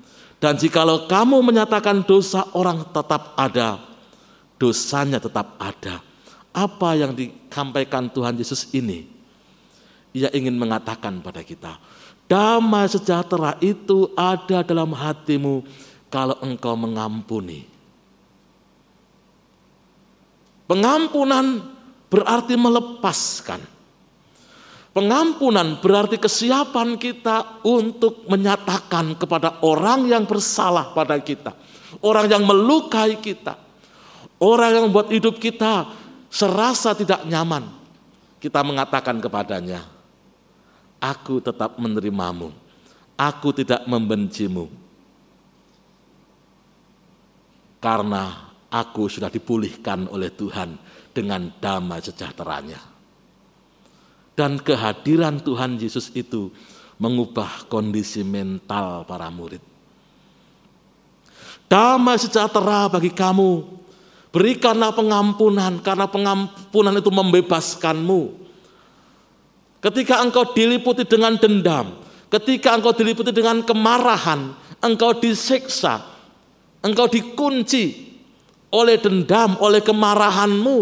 Dan 0.41 0.57
jikalau 0.57 1.05
kamu 1.05 1.41
menyatakan 1.45 2.01
dosa 2.05 2.45
orang 2.53 2.85
tetap 2.89 3.33
ada, 3.37 3.81
dosanya 4.57 5.21
tetap 5.21 5.57
ada. 5.61 6.10
Apa 6.51 6.99
yang 6.99 7.15
disampaikan 7.15 8.11
Tuhan 8.11 8.35
Yesus 8.35 8.67
ini? 8.75 9.07
Ia 10.11 10.27
ingin 10.35 10.59
mengatakan 10.59 11.23
pada 11.23 11.39
kita, 11.39 11.79
damai 12.27 12.91
sejahtera 12.91 13.55
itu 13.63 14.11
ada 14.19 14.59
dalam 14.59 14.91
hatimu 14.91 15.63
kalau 16.11 16.35
engkau 16.43 16.75
mengampuni. 16.75 17.63
Pengampunan 20.67 21.63
berarti 22.11 22.59
melepaskan. 22.59 23.63
Pengampunan 24.91 25.79
berarti 25.79 26.19
kesiapan 26.19 26.99
kita 26.99 27.63
untuk 27.63 28.27
menyatakan 28.27 29.15
kepada 29.15 29.63
orang 29.63 30.11
yang 30.11 30.27
bersalah 30.27 30.91
pada 30.91 31.15
kita, 31.15 31.55
orang 32.03 32.27
yang 32.27 32.43
melukai 32.43 33.15
kita, 33.23 33.55
orang 34.43 34.75
yang 34.75 34.83
membuat 34.91 35.07
hidup 35.15 35.39
kita 35.39 35.87
serasa 36.31 36.95
tidak 36.95 37.27
nyaman. 37.27 37.67
Kita 38.41 38.63
mengatakan 38.65 39.21
kepadanya, 39.21 39.85
aku 40.97 41.43
tetap 41.43 41.77
menerimamu. 41.77 42.49
Aku 43.19 43.53
tidak 43.53 43.85
membencimu. 43.85 44.65
Karena 47.77 48.49
aku 48.71 49.05
sudah 49.05 49.29
dipulihkan 49.29 50.09
oleh 50.09 50.33
Tuhan 50.33 50.73
dengan 51.13 51.53
damai 51.61 52.01
sejahteranya. 52.01 52.81
Dan 54.33 54.57
kehadiran 54.57 55.37
Tuhan 55.37 55.77
Yesus 55.77 56.09
itu 56.17 56.49
mengubah 56.97 57.69
kondisi 57.69 58.25
mental 58.25 59.05
para 59.05 59.29
murid. 59.29 59.61
Damai 61.69 62.17
sejahtera 62.17 62.89
bagi 62.89 63.13
kamu. 63.13 63.80
Berikanlah 64.31 64.95
pengampunan 64.95 65.83
karena 65.83 66.07
pengampunan 66.07 66.95
itu 66.95 67.11
membebaskanmu. 67.11 68.21
Ketika 69.83 70.23
engkau 70.23 70.55
diliputi 70.55 71.03
dengan 71.03 71.35
dendam, 71.35 71.99
ketika 72.31 72.71
engkau 72.71 72.95
diliputi 72.95 73.35
dengan 73.35 73.59
kemarahan, 73.59 74.55
engkau 74.79 75.19
disiksa, 75.19 75.99
engkau 76.79 77.11
dikunci 77.11 78.11
oleh 78.71 78.95
dendam, 79.03 79.59
oleh 79.59 79.83
kemarahanmu. 79.83 80.79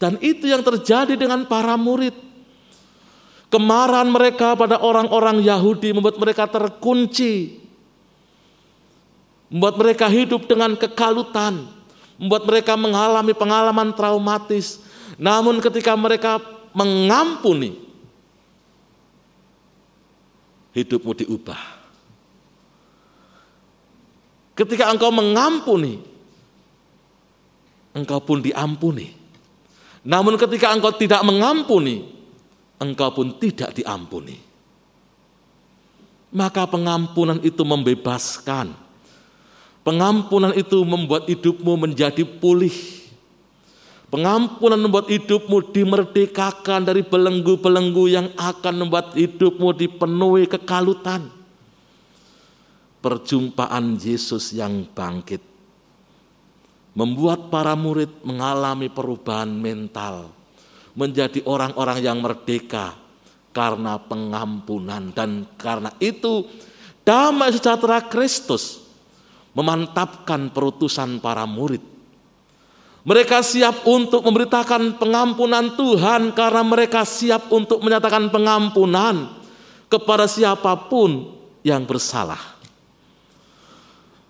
Dan 0.00 0.16
itu 0.24 0.48
yang 0.48 0.64
terjadi 0.64 1.20
dengan 1.20 1.44
para 1.44 1.76
murid. 1.76 2.16
Kemarahan 3.52 4.08
mereka 4.08 4.56
pada 4.56 4.80
orang-orang 4.80 5.44
Yahudi 5.44 5.92
membuat 5.92 6.16
mereka 6.16 6.48
terkunci. 6.48 7.65
Membuat 9.46 9.78
mereka 9.78 10.06
hidup 10.10 10.50
dengan 10.50 10.74
kekalutan. 10.74 11.66
Membuat 12.18 12.42
mereka 12.48 12.74
mengalami 12.74 13.32
pengalaman 13.36 13.94
traumatis. 13.94 14.82
Namun 15.16 15.62
ketika 15.62 15.94
mereka 15.94 16.42
mengampuni, 16.76 17.86
hidupmu 20.76 21.12
diubah. 21.24 21.62
Ketika 24.56 24.88
engkau 24.92 25.08
mengampuni, 25.12 26.00
engkau 27.96 28.20
pun 28.20 28.44
diampuni. 28.44 29.12
Namun 30.04 30.36
ketika 30.36 30.72
engkau 30.72 30.92
tidak 30.92 31.24
mengampuni, 31.24 32.04
engkau 32.76 33.12
pun 33.12 33.36
tidak 33.40 33.72
diampuni. 33.72 34.36
Maka 36.32 36.68
pengampunan 36.68 37.40
itu 37.40 37.64
membebaskan. 37.64 38.85
Pengampunan 39.86 40.50
itu 40.58 40.82
membuat 40.82 41.30
hidupmu 41.30 41.78
menjadi 41.78 42.26
pulih 42.26 42.74
Pengampunan 44.06 44.78
membuat 44.78 45.10
hidupmu 45.10 45.74
dimerdekakan 45.74 46.86
dari 46.86 47.02
belenggu-belenggu 47.02 48.04
yang 48.06 48.30
akan 48.38 48.86
membuat 48.86 49.18
hidupmu 49.18 49.74
dipenuhi 49.74 50.46
kekalutan. 50.46 51.26
Perjumpaan 53.02 53.98
Yesus 53.98 54.54
yang 54.54 54.86
bangkit 54.94 55.42
membuat 56.96 57.52
para 57.52 57.76
murid 57.76 58.08
mengalami 58.24 58.88
perubahan 58.88 59.52
mental, 59.52 60.32
menjadi 60.96 61.44
orang-orang 61.44 61.98
yang 62.00 62.18
merdeka 62.22 62.96
karena 63.52 64.00
pengampunan 64.00 65.12
dan 65.12 65.44
karena 65.60 65.92
itu 66.00 66.48
damai 67.04 67.52
sejahtera 67.52 68.00
Kristus 68.06 68.85
memantapkan 69.56 70.52
perutusan 70.52 71.16
para 71.24 71.48
murid 71.48 71.96
mereka 73.06 73.38
siap 73.38 73.86
untuk 73.86 74.26
memberitakan 74.26 74.98
pengampunan 74.98 75.78
Tuhan 75.78 76.34
karena 76.34 76.62
mereka 76.66 77.06
siap 77.06 77.46
untuk 77.54 77.78
menyatakan 77.78 78.26
pengampunan 78.34 79.30
kepada 79.86 80.26
siapa 80.26 80.74
pun 80.90 81.38
yang 81.62 81.86
bersalah. 81.86 82.58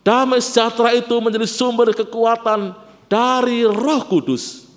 Damai 0.05 0.45
sejahtera 0.45 0.93
itu 0.93 1.17
menjadi 1.25 1.49
sumber 1.49 1.97
kekuatan 1.97 2.77
dari 3.09 3.65
Roh 3.65 4.05
Kudus 4.05 4.69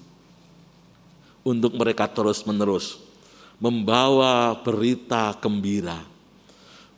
untuk 1.44 1.76
mereka 1.76 2.08
terus-menerus 2.08 3.04
membawa 3.60 4.56
berita 4.64 5.36
gembira. 5.44 6.00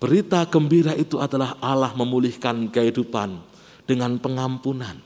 Berita 0.02 0.42
gembira 0.50 0.98
itu 0.98 1.22
adalah 1.22 1.62
Allah 1.62 1.94
memulihkan 1.94 2.74
kehidupan 2.74 3.38
dengan 3.86 4.18
pengampunan. 4.18 4.98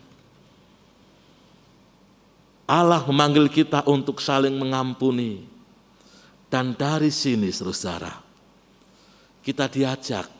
Allah 2.64 3.04
memanggil 3.04 3.52
kita 3.52 3.84
untuk 3.92 4.24
saling 4.24 4.56
mengampuni. 4.56 5.52
Dan 6.48 6.72
dari 6.80 7.12
sini 7.12 7.52
saudara, 7.52 8.24
kita 9.44 9.68
diajak 9.68 10.32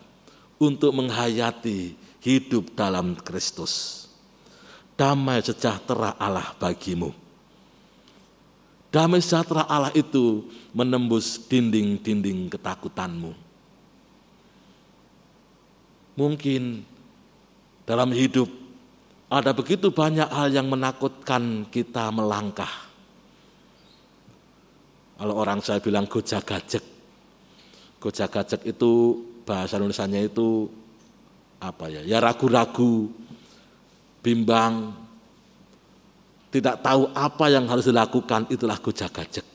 untuk 0.56 0.96
menghayati 0.96 1.92
hidup 2.24 2.80
dalam 2.80 3.20
Kristus. 3.20 4.08
Damai 4.96 5.44
sejahtera 5.44 6.16
Allah 6.16 6.56
bagimu. 6.56 7.12
Damai 8.88 9.20
sejahtera 9.20 9.68
Allah 9.68 9.92
itu 9.92 10.48
menembus 10.72 11.44
dinding-dinding 11.44 12.48
ketakutanmu. 12.48 13.45
Mungkin 16.16 16.84
dalam 17.84 18.10
hidup 18.16 18.48
ada 19.28 19.52
begitu 19.52 19.92
banyak 19.92 20.30
hal 20.32 20.48
yang 20.54 20.72
menakutkan 20.72 21.68
kita 21.68 22.08
melangkah. 22.14 22.72
Kalau 25.16 25.36
orang 25.36 25.64
saya 25.64 25.80
bilang 25.80 26.08
gojak 26.08 26.44
gajek. 26.44 26.84
Gojak 28.00 28.30
gajek 28.32 28.62
itu 28.68 29.24
bahasa 29.48 29.80
Indonesia 29.80 30.08
itu 30.20 30.68
apa 31.60 31.88
ya? 31.88 32.02
Ya 32.04 32.20
ragu-ragu, 32.20 33.12
bimbang, 34.20 34.96
tidak 36.52 36.80
tahu 36.80 37.12
apa 37.12 37.46
yang 37.52 37.68
harus 37.68 37.88
dilakukan 37.88 38.48
itulah 38.48 38.80
gojak 38.80 39.12
gajek. 39.12 39.46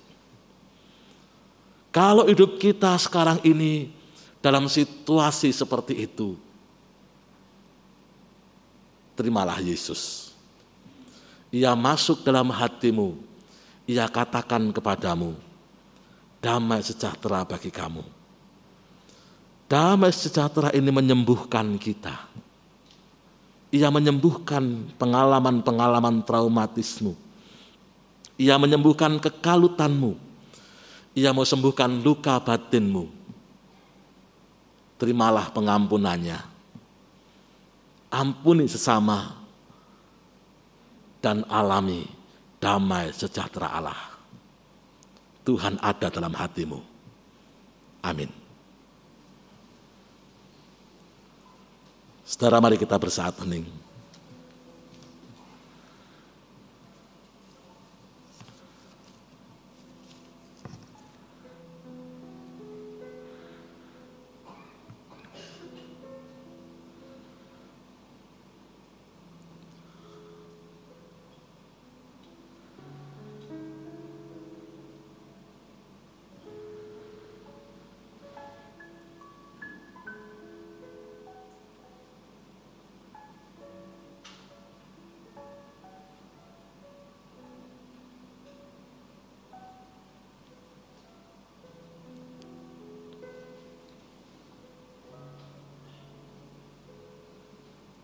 Kalau 1.91 2.29
hidup 2.29 2.61
kita 2.61 2.95
sekarang 3.01 3.41
ini 3.43 3.91
dalam 4.39 4.71
situasi 4.71 5.51
seperti 5.51 6.07
itu, 6.07 6.50
terimalah 9.21 9.61
Yesus. 9.61 10.33
Ia 11.53 11.77
masuk 11.77 12.25
dalam 12.25 12.49
hatimu, 12.49 13.21
ia 13.85 14.09
katakan 14.09 14.73
kepadamu, 14.73 15.37
damai 16.41 16.81
sejahtera 16.81 17.45
bagi 17.45 17.69
kamu. 17.69 18.01
Damai 19.69 20.09
sejahtera 20.09 20.73
ini 20.73 20.89
menyembuhkan 20.89 21.77
kita. 21.77 22.17
Ia 23.71 23.93
menyembuhkan 23.93 24.97
pengalaman-pengalaman 24.99 26.27
traumatismu. 26.27 27.15
Ia 28.35 28.59
menyembuhkan 28.59 29.21
kekalutanmu. 29.23 30.19
Ia 31.15 31.31
mau 31.31 31.47
sembuhkan 31.47 32.03
luka 32.03 32.43
batinmu. 32.43 33.07
Terimalah 34.99 35.55
pengampunannya 35.55 36.60
ampuni 38.11 38.67
sesama, 38.67 39.41
dan 41.21 41.45
alami 41.47 42.05
damai 42.59 43.13
sejahtera 43.13 43.71
Allah. 43.71 44.01
Tuhan 45.45 45.81
ada 45.81 46.13
dalam 46.13 46.33
hatimu. 46.33 46.81
Amin. 48.05 48.29
Saudara 52.25 52.63
mari 52.63 52.79
kita 52.79 52.97
bersaat 52.97 53.37
hening. 53.43 53.67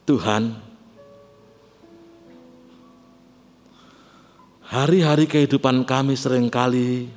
Tuhan, 0.06 0.54
hari-hari 4.62 5.26
kehidupan 5.26 5.82
kami 5.82 6.14
sering 6.14 6.46
kali 6.46 7.10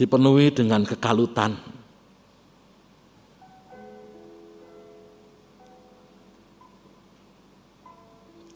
dipenuhi 0.00 0.48
dengan 0.48 0.80
kekalutan. 0.88 1.60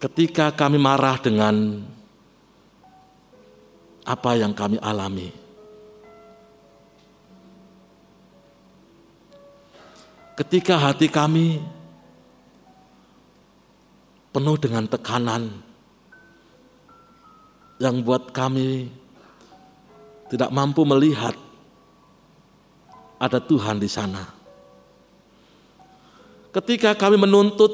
Ketika 0.01 0.49
kami 0.57 0.81
marah 0.81 1.21
dengan 1.21 1.85
apa 4.09 4.33
yang 4.33 4.57
kami 4.57 4.81
alami, 4.81 5.29
ketika 10.41 10.81
hati 10.81 11.13
kami 11.13 11.61
penuh 14.35 14.59
dengan 14.59 14.91
tekanan 14.91 15.47
yang 17.79 18.03
buat 18.03 18.35
kami 18.35 18.91
tidak 20.27 20.51
mampu 20.51 20.83
melihat 20.83 21.39
ada 23.23 23.39
Tuhan 23.39 23.79
di 23.79 23.87
sana. 23.87 24.27
Ketika 26.51 26.99
kami 26.99 27.15
menuntut 27.15 27.71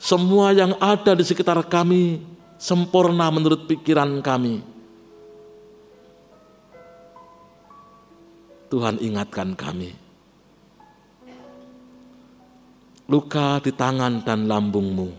semua 0.00 0.56
yang 0.56 0.72
ada 0.80 1.12
di 1.12 1.24
sekitar 1.28 1.60
kami 1.68 2.24
sempurna 2.56 3.28
menurut 3.28 3.68
pikiran 3.68 4.24
kami. 4.24 4.64
Tuhan 8.72 8.96
ingatkan 9.04 9.52
kami 9.52 10.01
luka 13.12 13.60
di 13.60 13.76
tangan 13.76 14.24
dan 14.24 14.48
lambungmu 14.48 15.12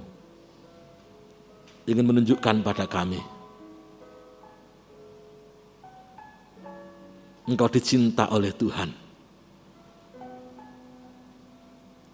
ingin 1.85 2.05
menunjukkan 2.09 2.65
pada 2.65 2.89
kami 2.89 3.21
engkau 7.47 7.67
dicinta 7.67 8.31
oleh 8.31 8.55
Tuhan. 8.55 8.89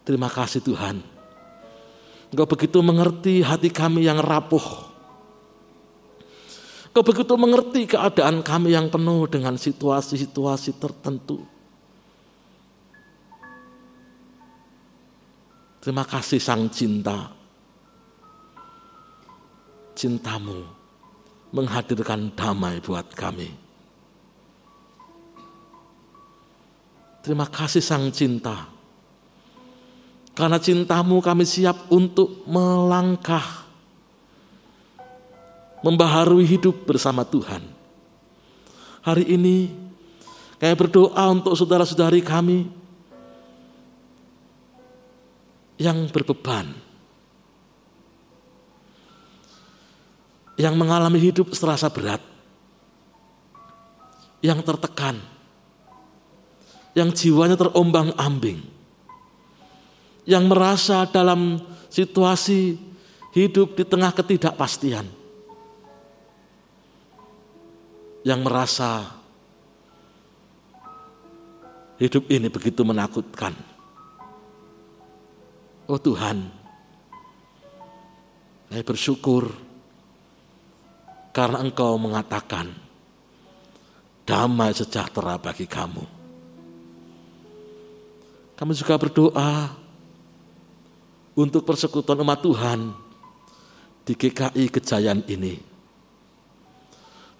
Terima 0.06 0.26
kasih 0.26 0.66
Tuhan. 0.66 0.98
Engkau 2.34 2.48
begitu 2.50 2.82
mengerti 2.82 3.46
hati 3.46 3.70
kami 3.70 4.10
yang 4.10 4.18
rapuh. 4.22 4.90
Engkau 6.90 7.06
begitu 7.06 7.34
mengerti 7.38 7.86
keadaan 7.86 8.42
kami 8.42 8.74
yang 8.74 8.90
penuh 8.90 9.30
dengan 9.30 9.54
situasi-situasi 9.54 10.82
tertentu. 10.82 11.46
Terima 15.80 16.04
kasih 16.04 16.44
Sang 16.44 16.68
Cinta. 16.68 17.32
Cintamu 19.96 20.60
menghadirkan 21.56 22.36
damai 22.36 22.84
buat 22.84 23.08
kami. 23.16 23.48
Terima 27.24 27.48
kasih 27.48 27.84
Sang 27.84 28.12
Cinta. 28.12 28.68
Karena 30.36 30.56
cintamu 30.56 31.20
kami 31.20 31.44
siap 31.44 31.92
untuk 31.92 32.48
melangkah. 32.48 33.68
Membaharui 35.80 36.44
hidup 36.44 36.84
bersama 36.84 37.24
Tuhan. 37.24 37.64
Hari 39.00 39.32
ini 39.32 39.72
kami 40.60 40.76
berdoa 40.76 41.24
untuk 41.32 41.56
saudara-saudari 41.56 42.20
kami 42.20 42.68
yang 45.80 46.12
berbeban, 46.12 46.76
yang 50.60 50.76
mengalami 50.76 51.24
hidup 51.24 51.56
serasa 51.56 51.88
berat, 51.88 52.20
yang 54.44 54.60
tertekan, 54.60 55.24
yang 56.92 57.16
jiwanya 57.16 57.56
terombang-ambing, 57.56 58.60
yang 60.28 60.52
merasa 60.52 61.08
dalam 61.08 61.64
situasi 61.88 62.76
hidup 63.32 63.80
di 63.80 63.88
tengah 63.88 64.12
ketidakpastian, 64.12 65.08
yang 68.28 68.44
merasa 68.44 69.16
hidup 72.04 72.28
ini 72.28 72.52
begitu 72.52 72.84
menakutkan 72.84 73.79
Oh 75.90 75.98
Tuhan, 75.98 76.38
saya 78.70 78.86
bersyukur 78.86 79.50
karena 81.34 81.66
Engkau 81.66 81.98
mengatakan 81.98 82.70
damai 84.22 84.70
sejahtera 84.78 85.42
bagi 85.42 85.66
kamu. 85.66 86.06
Kami 88.54 88.72
juga 88.78 89.02
berdoa 89.02 89.74
untuk 91.34 91.66
persekutuan 91.66 92.22
umat 92.22 92.38
Tuhan 92.38 92.94
di 94.06 94.14
GKI 94.14 94.70
Kejayaan 94.70 95.26
ini. 95.26 95.58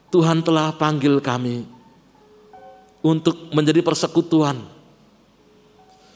Tuhan 0.10 0.42
telah 0.42 0.74
panggil 0.74 1.22
kami 1.22 1.70
untuk 3.06 3.54
menjadi 3.54 3.86
persekutuan. 3.86 4.58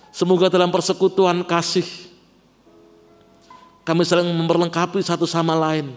Semoga 0.10 0.50
dalam 0.50 0.74
persekutuan 0.74 1.46
kasih 1.46 2.13
kami 3.84 4.08
saling 4.08 4.32
memperlengkapi 4.32 5.04
satu 5.04 5.28
sama 5.28 5.56
lain. 5.60 5.92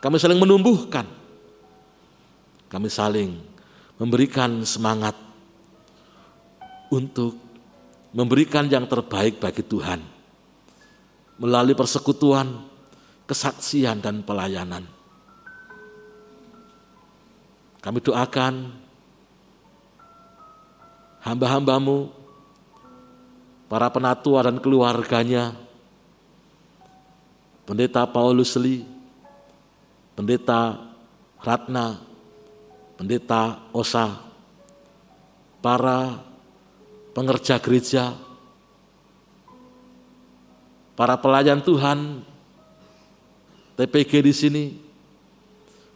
Kami 0.00 0.16
saling 0.16 0.40
menumbuhkan. 0.40 1.04
Kami 2.68 2.88
saling 2.88 3.36
memberikan 4.00 4.64
semangat 4.64 5.14
untuk 6.88 7.36
memberikan 8.10 8.66
yang 8.66 8.88
terbaik 8.88 9.38
bagi 9.38 9.62
Tuhan 9.62 10.00
melalui 11.38 11.74
persekutuan, 11.74 12.62
kesaksian, 13.26 13.98
dan 13.98 14.22
pelayanan. 14.22 14.86
Kami 17.82 17.98
doakan 18.00 18.70
hamba-hambamu, 21.20 22.08
para 23.68 23.90
penatua 23.90 24.46
dan 24.46 24.62
keluarganya, 24.62 25.63
Pendeta 27.64 28.04
Paulus 28.04 28.52
Lee, 28.60 28.84
Pendeta 30.12 30.84
Ratna, 31.40 31.96
Pendeta 33.00 33.64
Osa, 33.72 34.20
para 35.64 36.20
pengerja 37.16 37.56
gereja, 37.56 38.12
para 40.92 41.16
pelayan 41.16 41.64
Tuhan, 41.64 42.20
TPG 43.80 44.12
di 44.20 44.34
sini, 44.36 44.64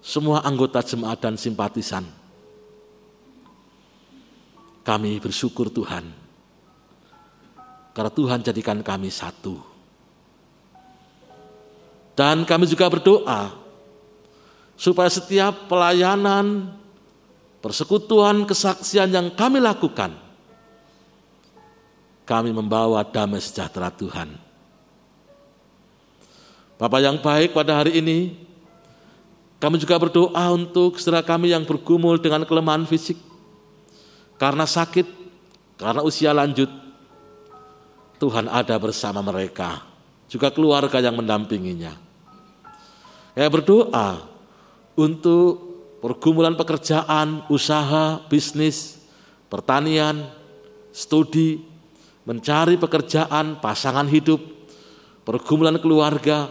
semua 0.01 0.41
anggota 0.49 0.81
jemaat 0.81 1.21
dan 1.21 1.37
simpatisan. 1.37 2.09
Kami 4.89 5.21
bersyukur 5.21 5.69
Tuhan, 5.69 6.09
karena 7.93 8.09
Tuhan 8.09 8.41
jadikan 8.41 8.81
kami 8.81 9.13
satu 9.13 9.68
dan 12.19 12.43
kami 12.43 12.67
juga 12.67 12.91
berdoa, 12.91 13.55
supaya 14.75 15.07
setiap 15.07 15.71
pelayanan, 15.71 16.75
persekutuan, 17.63 18.43
kesaksian 18.43 19.07
yang 19.15 19.31
kami 19.31 19.63
lakukan, 19.63 20.19
kami 22.27 22.51
membawa 22.51 23.07
damai 23.07 23.39
sejahtera 23.39 23.95
Tuhan. 23.95 24.35
Bapak 26.75 27.01
yang 27.07 27.23
baik 27.23 27.55
pada 27.55 27.79
hari 27.79 28.03
ini, 28.03 28.35
kami 29.63 29.79
juga 29.79 29.95
berdoa 30.03 30.51
untuk 30.51 30.99
saudara 30.99 31.23
kami 31.23 31.55
yang 31.55 31.63
bergumul 31.63 32.19
dengan 32.19 32.43
kelemahan 32.43 32.83
fisik, 32.83 33.15
karena 34.43 34.67
sakit, 34.67 35.07
karena 35.79 36.03
usia 36.03 36.35
lanjut, 36.35 36.71
Tuhan 38.19 38.51
ada 38.51 38.75
bersama 38.75 39.23
mereka, 39.23 39.87
juga 40.27 40.51
keluarga 40.51 40.99
yang 40.99 41.15
mendampinginya. 41.15 42.08
Saya 43.39 43.55
berdoa 43.55 44.19
untuk 44.99 45.47
pergumulan 46.03 46.59
pekerjaan, 46.59 47.47
usaha, 47.47 48.19
bisnis, 48.27 48.99
pertanian, 49.47 50.27
studi, 50.91 51.63
mencari 52.27 52.75
pekerjaan, 52.75 53.63
pasangan 53.63 54.11
hidup, 54.11 54.43
pergumulan 55.23 55.79
keluarga. 55.79 56.51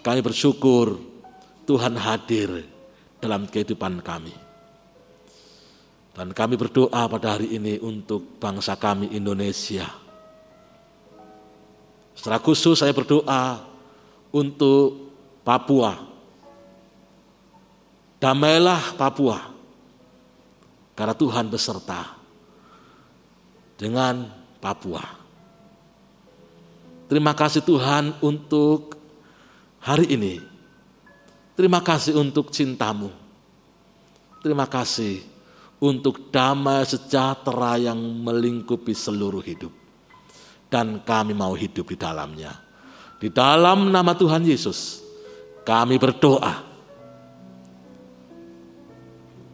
Kami 0.00 0.24
bersyukur 0.24 0.96
Tuhan 1.68 1.92
hadir 2.00 2.64
dalam 3.20 3.44
kehidupan 3.44 4.00
kami. 4.00 4.32
Dan 6.16 6.32
kami 6.32 6.56
berdoa 6.56 7.04
pada 7.12 7.36
hari 7.36 7.52
ini 7.60 7.76
untuk 7.84 8.40
bangsa 8.40 8.80
kami 8.80 9.12
Indonesia. 9.12 9.92
Secara 12.16 12.40
khusus 12.40 12.80
saya 12.80 12.96
berdoa 12.96 13.71
untuk 14.32 15.12
Papua. 15.46 15.96
Damailah 18.18 18.96
Papua. 18.98 19.38
Karena 20.92 21.14
Tuhan 21.16 21.46
beserta 21.48 22.18
dengan 23.78 24.28
Papua. 24.60 25.04
Terima 27.08 27.36
kasih 27.36 27.60
Tuhan 27.60 28.16
untuk 28.24 28.96
hari 29.84 30.08
ini 30.16 30.52
Terima 31.52 31.84
kasih 31.84 32.16
untuk 32.16 32.48
cintamu. 32.48 33.12
Terima 34.40 34.64
kasih 34.64 35.20
untuk 35.76 36.32
damai 36.32 36.82
sejahtera 36.88 37.76
yang 37.76 38.00
melingkupi 38.00 38.96
seluruh 38.96 39.44
hidup. 39.44 39.70
Dan 40.72 41.04
kami 41.04 41.36
mau 41.36 41.52
hidup 41.52 41.92
di 41.92 41.96
dalamnya. 42.00 42.56
Di 43.22 43.30
dalam 43.30 43.94
nama 43.94 44.18
Tuhan 44.18 44.42
Yesus, 44.42 44.98
kami 45.62 45.94
berdoa. 45.94 46.58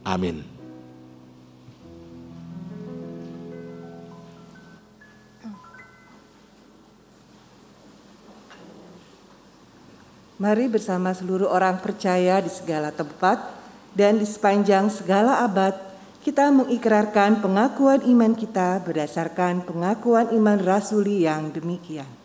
Amin. 0.08 0.40
Mari 10.40 10.64
bersama 10.72 11.12
seluruh 11.12 11.52
orang 11.52 11.76
percaya 11.84 12.40
di 12.40 12.48
segala 12.48 12.88
tempat 12.88 13.52
dan 13.92 14.16
di 14.16 14.24
sepanjang 14.24 14.88
segala 14.88 15.44
abad 15.44 15.76
kita 16.24 16.48
mengikrarkan 16.48 17.44
pengakuan 17.44 18.00
iman 18.00 18.32
kita 18.32 18.80
berdasarkan 18.80 19.60
pengakuan 19.68 20.32
iman 20.32 20.56
rasuli 20.56 21.28
yang 21.28 21.52
demikian. 21.52 22.17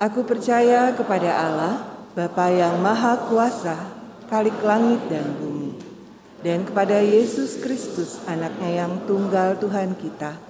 Aku 0.00 0.24
percaya 0.24 0.96
kepada 0.96 1.28
Allah, 1.28 1.84
Bapa 2.16 2.48
yang 2.48 2.80
Maha 2.80 3.20
Kuasa, 3.28 3.76
Kalik 4.32 4.56
langit 4.64 4.96
dan 5.12 5.28
bumi, 5.36 5.76
dan 6.40 6.64
kepada 6.64 7.04
Yesus 7.04 7.60
Kristus, 7.60 8.16
anaknya 8.24 8.80
yang 8.80 9.04
tunggal 9.04 9.60
Tuhan 9.60 9.92
kita, 10.00 10.40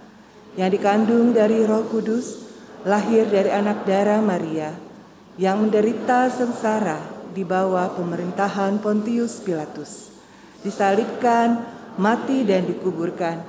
yang 0.54 0.70
dikandung 0.70 1.34
dari 1.34 1.66
roh 1.66 1.82
kudus, 1.90 2.46
lahir 2.86 3.26
dari 3.26 3.50
anak 3.50 3.82
darah 3.90 4.22
Maria, 4.22 4.70
yang 5.34 5.66
menderita 5.66 6.30
sengsara 6.30 7.02
di 7.34 7.42
bawah 7.42 7.90
pemerintahan 7.98 8.78
Pontius 8.78 9.42
Pilatus, 9.42 10.14
disalibkan, 10.62 11.58
mati 11.98 12.46
dan 12.46 12.70
dikuburkan, 12.70 13.42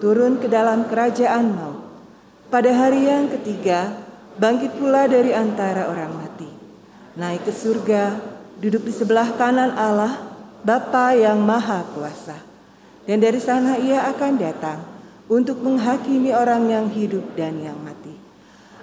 turun 0.00 0.40
ke 0.40 0.48
dalam 0.48 0.88
kerajaan 0.88 1.52
maut. 1.52 1.84
Pada 2.48 2.72
hari 2.72 3.04
yang 3.04 3.28
ketiga, 3.28 4.01
bangkit 4.36 4.78
pula 4.78 5.08
dari 5.08 5.32
antara 5.32 5.88
orang 5.88 6.12
mati, 6.16 6.48
naik 7.18 7.48
ke 7.48 7.52
surga, 7.52 8.16
duduk 8.62 8.86
di 8.86 8.94
sebelah 8.94 9.34
kanan 9.36 9.74
Allah, 9.74 10.32
Bapa 10.62 11.12
yang 11.18 11.42
Maha 11.42 11.82
Kuasa. 11.90 12.38
Dan 13.02 13.18
dari 13.18 13.42
sana 13.42 13.82
ia 13.82 14.06
akan 14.14 14.32
datang 14.38 14.78
untuk 15.26 15.58
menghakimi 15.58 16.30
orang 16.30 16.70
yang 16.70 16.86
hidup 16.86 17.34
dan 17.34 17.58
yang 17.58 17.74
mati. 17.82 18.14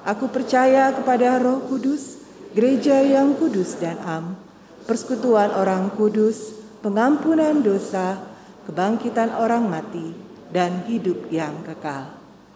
Aku 0.04 0.28
percaya 0.28 0.92
kepada 0.92 1.40
Roh 1.40 1.64
Kudus, 1.72 2.20
gereja 2.52 3.00
yang 3.00 3.38
kudus 3.40 3.80
dan 3.80 3.96
am, 4.04 4.36
persekutuan 4.84 5.54
orang 5.56 5.94
kudus, 5.96 6.52
pengampunan 6.84 7.62
dosa, 7.64 8.20
kebangkitan 8.68 9.32
orang 9.38 9.70
mati, 9.70 10.12
dan 10.50 10.84
hidup 10.90 11.30
yang 11.30 11.54
kekal. 11.64 12.10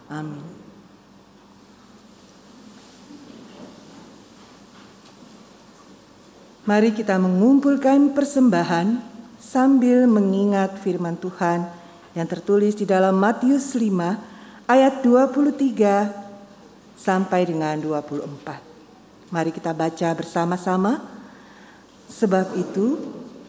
Amin. 0.10 0.53
Mari 6.64 6.96
kita 6.96 7.20
mengumpulkan 7.20 8.16
persembahan 8.16 8.96
sambil 9.36 10.08
mengingat 10.08 10.80
firman 10.80 11.20
Tuhan 11.20 11.68
yang 12.16 12.24
tertulis 12.24 12.72
di 12.80 12.88
dalam 12.88 13.20
Matius 13.20 13.76
5 13.76 14.72
ayat 14.72 15.04
23 15.04 16.96
sampai 16.96 17.52
dengan 17.52 17.76
24. 17.84 18.64
Mari 19.36 19.52
kita 19.52 19.76
baca 19.76 20.10
bersama-sama. 20.16 21.04
Sebab 22.08 22.56
itu, 22.56 22.96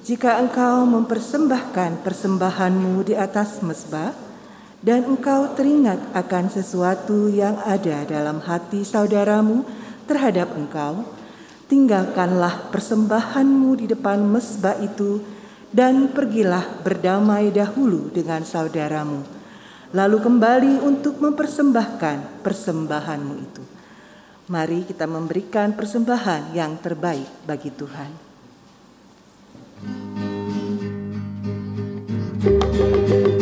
jika 0.02 0.42
engkau 0.42 0.82
mempersembahkan 0.82 2.02
persembahanmu 2.02 3.06
di 3.06 3.14
atas 3.14 3.62
mesbah, 3.62 4.10
dan 4.82 5.06
engkau 5.06 5.54
teringat 5.54 6.02
akan 6.18 6.50
sesuatu 6.50 7.30
yang 7.30 7.62
ada 7.62 8.02
dalam 8.10 8.42
hati 8.42 8.82
saudaramu 8.82 9.62
terhadap 10.10 10.50
engkau, 10.58 11.06
tinggalkanlah 11.66 12.68
persembahanmu 12.68 13.70
di 13.80 13.86
depan 13.88 14.20
mesbah 14.24 14.76
itu 14.80 15.20
dan 15.74 16.12
pergilah 16.14 16.84
berdamai 16.84 17.50
dahulu 17.50 18.12
dengan 18.14 18.46
saudaramu. 18.46 19.26
Lalu 19.94 20.18
kembali 20.22 20.74
untuk 20.82 21.22
mempersembahkan 21.22 22.42
persembahanmu 22.42 23.34
itu. 23.38 23.62
Mari 24.50 24.84
kita 24.84 25.08
memberikan 25.08 25.72
persembahan 25.72 26.52
yang 26.52 26.76
terbaik 26.78 27.46
bagi 27.46 27.70
Tuhan. 27.72 28.10
Thank 32.44 33.28
you. 33.28 33.33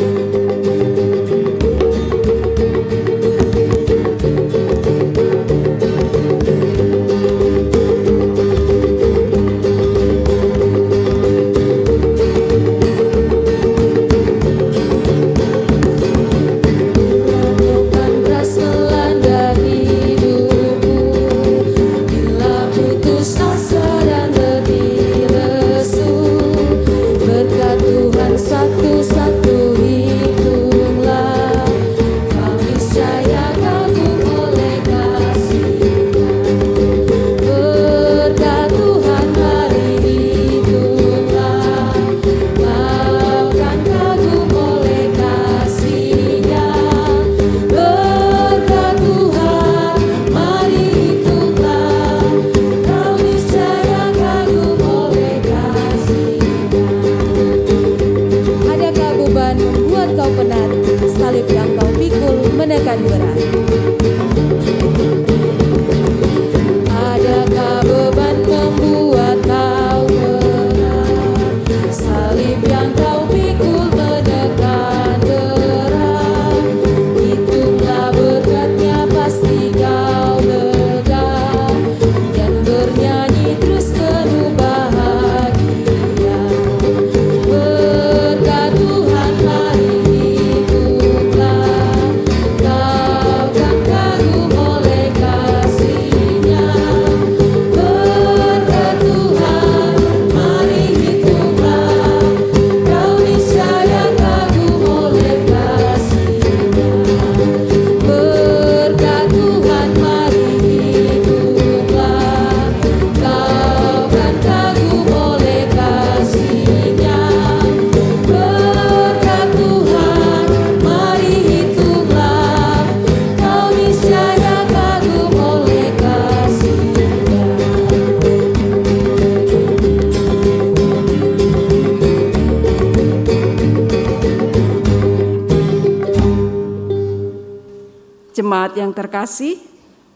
Terkasih, 139.23 139.55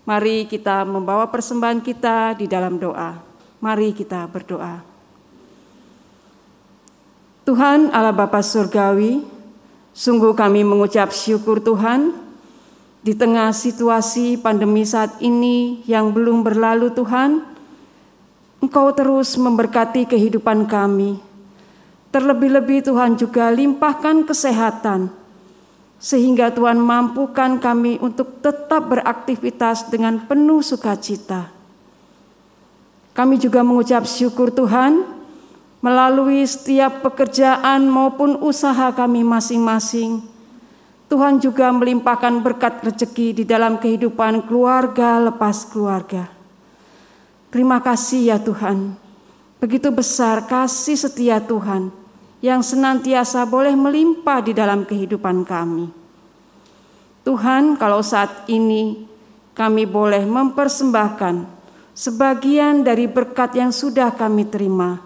mari 0.03 0.43
kita 0.51 0.83
membawa 0.83 1.31
persembahan 1.31 1.79
kita 1.79 2.35
di 2.35 2.43
dalam 2.43 2.75
doa. 2.75 3.15
Mari 3.63 3.95
kita 3.95 4.27
berdoa. 4.27 4.83
Tuhan 7.47 7.87
Allah 7.95 8.11
Bapa 8.11 8.43
Surgawi, 8.43 9.23
sungguh 9.95 10.35
kami 10.35 10.67
mengucap 10.67 11.15
syukur 11.15 11.63
Tuhan 11.63 12.19
di 12.99 13.15
tengah 13.15 13.55
situasi 13.55 14.35
pandemi 14.43 14.83
saat 14.83 15.15
ini 15.23 15.87
yang 15.87 16.11
belum 16.11 16.43
berlalu 16.43 16.91
Tuhan, 16.91 17.47
Engkau 18.59 18.91
terus 18.91 19.39
memberkati 19.39 20.03
kehidupan 20.03 20.67
kami. 20.67 21.15
Terlebih-lebih 22.11 22.83
Tuhan 22.83 23.15
juga 23.15 23.55
limpahkan 23.55 24.27
kesehatan, 24.27 25.15
sehingga 25.97 26.53
Tuhan 26.53 26.77
mampukan 26.77 27.57
kami 27.57 27.97
untuk 27.99 28.41
tetap 28.41 28.89
beraktivitas 28.89 29.89
dengan 29.89 30.23
penuh 30.29 30.61
sukacita. 30.61 31.49
Kami 33.17 33.41
juga 33.41 33.65
mengucap 33.65 34.05
syukur 34.05 34.53
Tuhan 34.53 35.01
melalui 35.81 36.45
setiap 36.45 37.01
pekerjaan 37.01 37.89
maupun 37.89 38.37
usaha 38.41 38.93
kami 38.93 39.25
masing-masing 39.25 40.37
Tuhan 41.07 41.39
juga 41.39 41.71
melimpahkan 41.71 42.43
berkat 42.43 42.83
rezeki 42.83 43.41
di 43.41 43.43
dalam 43.47 43.79
kehidupan 43.79 44.43
keluarga 44.43 45.23
lepas 45.31 45.63
keluarga. 45.63 46.27
Terima 47.47 47.79
kasih 47.79 48.35
ya 48.35 48.37
Tuhan. 48.43 48.91
Begitu 49.63 49.87
besar 49.87 50.43
kasih 50.43 50.99
setia 50.99 51.39
Tuhan 51.39 51.95
yang 52.47 52.63
senantiasa 52.63 53.43
boleh 53.43 53.75
melimpah 53.75 54.39
di 54.39 54.55
dalam 54.55 54.87
kehidupan 54.87 55.43
kami. 55.43 55.91
Tuhan, 57.27 57.75
kalau 57.75 57.99
saat 57.99 58.47
ini 58.47 59.03
kami 59.51 59.83
boleh 59.83 60.23
mempersembahkan 60.23 61.43
sebagian 61.91 62.87
dari 62.87 63.11
berkat 63.11 63.59
yang 63.59 63.75
sudah 63.75 64.15
kami 64.15 64.47
terima. 64.47 65.03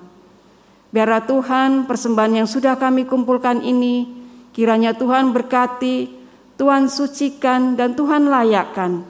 Biarlah 0.94 1.26
Tuhan 1.26 1.90
persembahan 1.90 2.46
yang 2.46 2.50
sudah 2.52 2.78
kami 2.78 3.10
kumpulkan 3.10 3.66
ini 3.66 4.22
Kiranya 4.52 4.92
Tuhan 4.92 5.32
berkati, 5.32 6.12
Tuhan 6.60 6.92
sucikan, 6.92 7.80
dan 7.80 7.96
Tuhan 7.96 8.28
layakkan, 8.28 9.08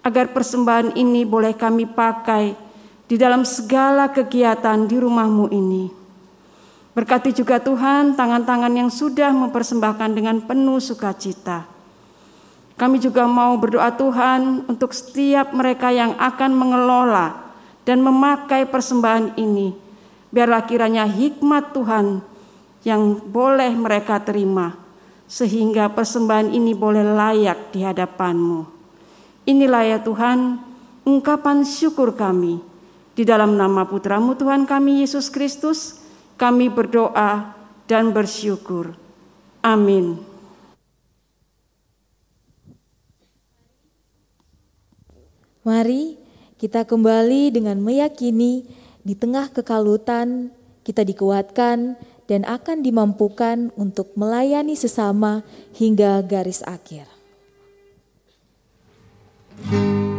agar 0.00 0.32
persembahan 0.32 0.96
ini 0.96 1.28
boleh 1.28 1.52
kami 1.52 1.84
pakai 1.92 2.56
di 3.04 3.20
dalam 3.20 3.44
segala 3.44 4.08
kegiatan 4.08 4.88
di 4.88 4.96
rumahmu 4.96 5.52
ini. 5.52 6.01
Berkati 6.92 7.32
juga 7.32 7.56
Tuhan 7.56 8.12
tangan-tangan 8.12 8.72
yang 8.76 8.92
sudah 8.92 9.32
mempersembahkan 9.32 10.12
dengan 10.12 10.44
penuh 10.44 10.76
sukacita. 10.76 11.64
Kami 12.76 13.00
juga 13.00 13.24
mau 13.24 13.56
berdoa 13.56 13.88
Tuhan 13.96 14.68
untuk 14.68 14.92
setiap 14.92 15.56
mereka 15.56 15.88
yang 15.88 16.12
akan 16.20 16.52
mengelola 16.52 17.48
dan 17.88 18.04
memakai 18.04 18.68
persembahan 18.68 19.40
ini. 19.40 19.72
Biarlah 20.32 20.68
kiranya 20.68 21.08
hikmat 21.08 21.72
Tuhan 21.72 22.20
yang 22.82 23.22
boleh 23.24 23.72
mereka 23.72 24.18
terima, 24.20 24.74
sehingga 25.30 25.88
persembahan 25.92 26.50
ini 26.52 26.76
boleh 26.76 27.04
layak 27.06 27.70
di 27.70 27.86
hadapanmu. 27.86 28.68
Inilah 29.48 29.96
ya 29.96 29.98
Tuhan, 30.02 30.60
ungkapan 31.08 31.62
syukur 31.64 32.12
kami. 32.18 32.60
Di 33.12 33.22
dalam 33.28 33.54
nama 33.54 33.84
putramu 33.86 34.34
Tuhan 34.34 34.64
kami 34.66 35.04
Yesus 35.04 35.28
Kristus, 35.28 36.01
kami 36.42 36.66
berdoa 36.66 37.54
dan 37.86 38.10
bersyukur. 38.10 38.98
Amin. 39.62 40.18
Mari 45.62 46.18
kita 46.58 46.82
kembali 46.82 47.54
dengan 47.54 47.78
meyakini 47.78 48.66
di 49.06 49.14
tengah 49.14 49.54
kekalutan 49.54 50.50
kita 50.82 51.06
dikuatkan 51.06 51.94
dan 52.26 52.42
akan 52.42 52.82
dimampukan 52.82 53.70
untuk 53.78 54.10
melayani 54.18 54.74
sesama 54.74 55.46
hingga 55.78 56.26
garis 56.26 56.66
akhir. 56.66 57.06
Saudaraku, 59.62 60.11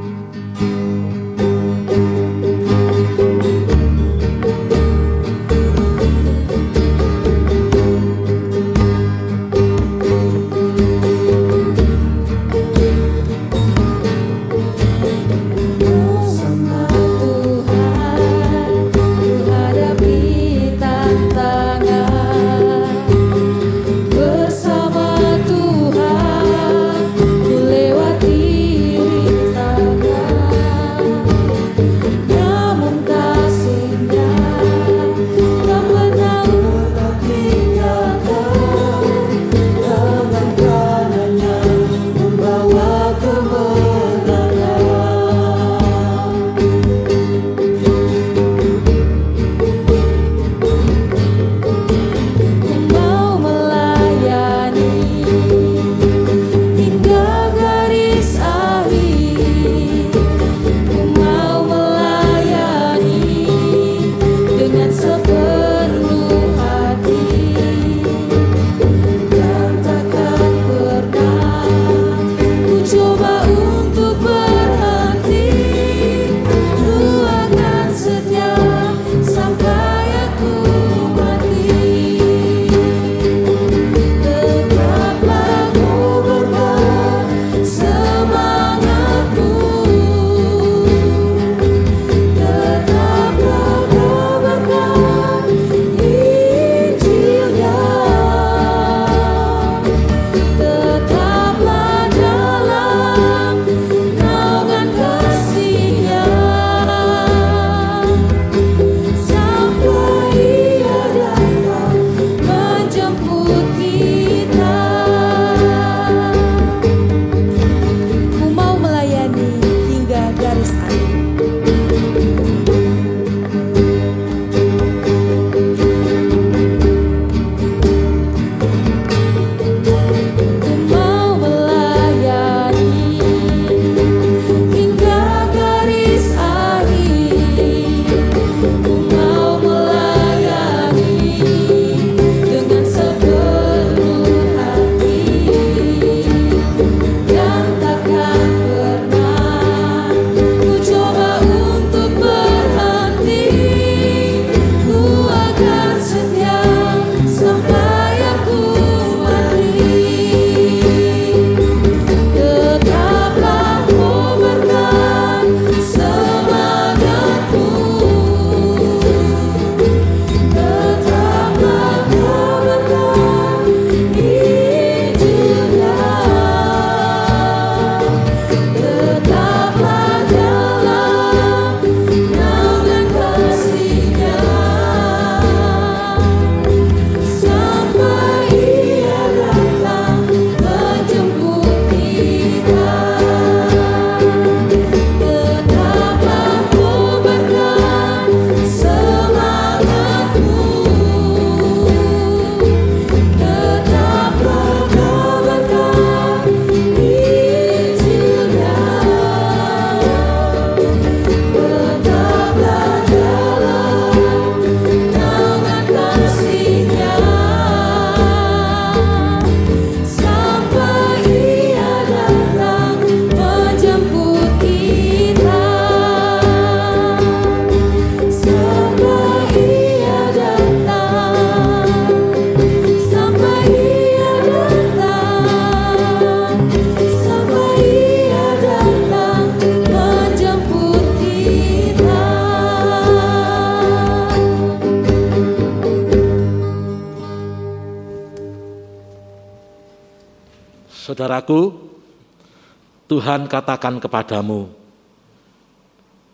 Tuhan 253.24 253.48
katakan 253.48 254.04
kepadamu, 254.04 254.68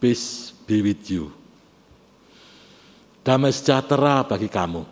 peace 0.01 0.49
be 0.65 0.81
with 0.81 1.05
you. 1.05 1.29
Damai 3.21 3.53
sejahtera 3.53 4.25
bagi 4.25 4.49
kamu. 4.49 4.89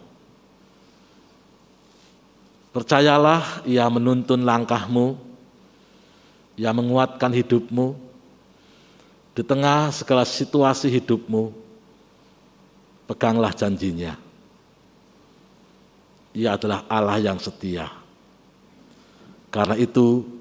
Percayalah, 2.70 3.66
ia 3.66 3.90
menuntun 3.90 4.46
langkahmu, 4.46 5.18
ia 6.54 6.70
menguatkan 6.70 7.34
hidupmu, 7.34 7.98
di 9.34 9.42
tengah 9.42 9.90
segala 9.90 10.22
situasi 10.22 10.94
hidupmu, 11.02 11.50
peganglah 13.10 13.58
janjinya. 13.58 14.14
Ia 16.38 16.62
adalah 16.62 16.86
Allah 16.86 17.18
yang 17.18 17.42
setia. 17.42 17.90
Karena 19.50 19.74
itu, 19.82 20.37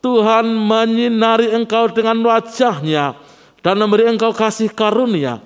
Tuhan 0.00 0.48
menyinari 0.48 1.52
engkau 1.52 1.92
dengan 1.92 2.16
wajahnya 2.24 3.20
dan 3.60 3.76
memberi 3.76 4.08
engkau 4.08 4.32
kasih 4.32 4.72
karunia. 4.72 5.44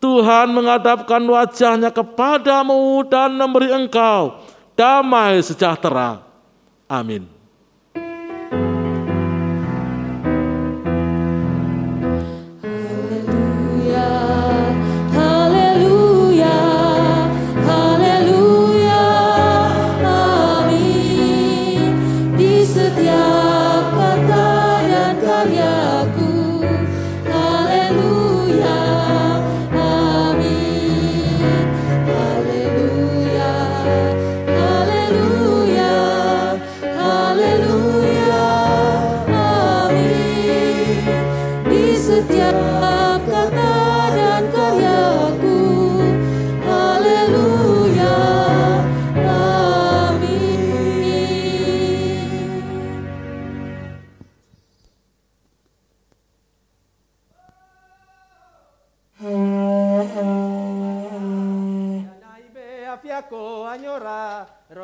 Tuhan 0.00 0.48
menghadapkan 0.56 1.20
wajahnya 1.28 1.92
kepadamu 1.92 3.04
dan 3.04 3.36
memberi 3.36 3.68
engkau 3.68 4.40
damai 4.72 5.44
sejahtera. 5.44 6.24
Amin. 6.88 7.39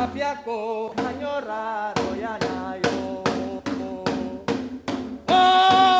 mafiako, 0.00 0.94
añorra 0.96 1.92
doiana 1.94 2.78
yo. 2.82 3.22
Oh! 5.28 5.99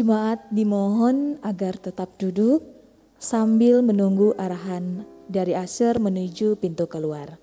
Jemaat 0.00 0.48
dimohon 0.48 1.36
agar 1.44 1.76
tetap 1.76 2.16
duduk 2.16 2.64
sambil 3.20 3.84
menunggu 3.84 4.32
arahan 4.40 5.04
dari 5.28 5.52
Aser 5.52 6.00
menuju 6.00 6.56
pintu 6.56 6.88
keluar. 6.88 7.36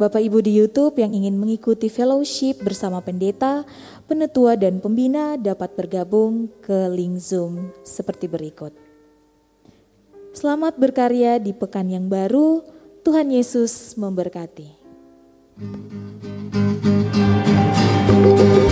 Bapak 0.00 0.16
Ibu 0.16 0.40
di 0.40 0.56
YouTube 0.56 0.96
yang 0.96 1.12
ingin 1.12 1.36
mengikuti 1.36 1.92
fellowship 1.92 2.64
bersama 2.64 3.04
pendeta, 3.04 3.68
penetua 4.08 4.56
dan 4.56 4.80
pembina 4.80 5.36
dapat 5.36 5.76
bergabung 5.76 6.48
ke 6.64 6.88
link 6.88 7.20
Zoom 7.20 7.68
seperti 7.84 8.32
berikut. 8.32 8.72
Selamat 10.32 10.72
berkarya 10.80 11.36
di 11.36 11.52
pekan 11.52 11.92
yang 11.92 12.08
baru. 12.08 12.64
Tuhan 13.04 13.28
Yesus 13.28 13.92
memberkati. 14.00 14.72
bergabung 18.08 18.67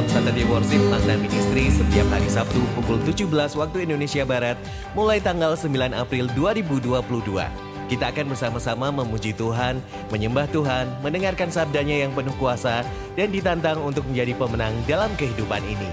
dalam 0.00 0.16
Saturday 0.16 0.48
Worship 0.48 0.80
Magna 0.88 1.12
Ministry 1.20 1.68
setiap 1.68 2.08
hari 2.08 2.24
Sabtu 2.24 2.56
pukul 2.72 2.96
17 3.04 3.28
waktu 3.52 3.84
Indonesia 3.84 4.24
Barat 4.24 4.56
mulai 4.96 5.20
tanggal 5.20 5.52
9 5.52 5.92
April 5.92 6.24
2022. 6.32 7.20
Kita 7.84 8.08
akan 8.08 8.32
bersama-sama 8.32 8.88
memuji 8.88 9.36
Tuhan, 9.36 9.76
menyembah 10.08 10.48
Tuhan, 10.48 10.88
mendengarkan 11.04 11.52
sabdanya 11.52 12.00
yang 12.00 12.16
penuh 12.16 12.32
kuasa, 12.40 12.80
dan 13.12 13.28
ditantang 13.28 13.76
untuk 13.84 14.08
menjadi 14.08 14.32
pemenang 14.40 14.72
dalam 14.88 15.12
kehidupan 15.20 15.60
ini. 15.68 15.92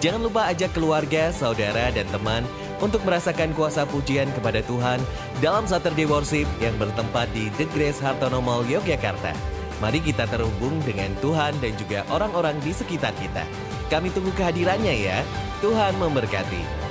Jangan 0.00 0.24
lupa 0.24 0.48
ajak 0.48 0.72
keluarga, 0.72 1.28
saudara, 1.28 1.92
dan 1.92 2.08
teman 2.08 2.40
untuk 2.80 3.04
merasakan 3.04 3.52
kuasa 3.52 3.84
pujian 3.84 4.32
kepada 4.32 4.64
Tuhan 4.64 4.96
dalam 5.44 5.68
Saturday 5.68 6.08
Worship 6.08 6.48
yang 6.56 6.72
bertempat 6.80 7.28
di 7.36 7.52
The 7.60 7.68
Grace 7.76 8.00
Hartono 8.00 8.40
Mall, 8.40 8.64
Yogyakarta. 8.64 9.57
Mari 9.78 10.02
kita 10.02 10.26
terhubung 10.26 10.82
dengan 10.82 11.14
Tuhan 11.22 11.54
dan 11.62 11.72
juga 11.78 12.02
orang-orang 12.10 12.58
di 12.66 12.74
sekitar 12.74 13.14
kita. 13.14 13.46
Kami 13.86 14.10
tunggu 14.10 14.34
kehadirannya 14.34 14.90
ya. 14.90 15.22
Tuhan 15.62 15.94
memberkati. 16.02 16.87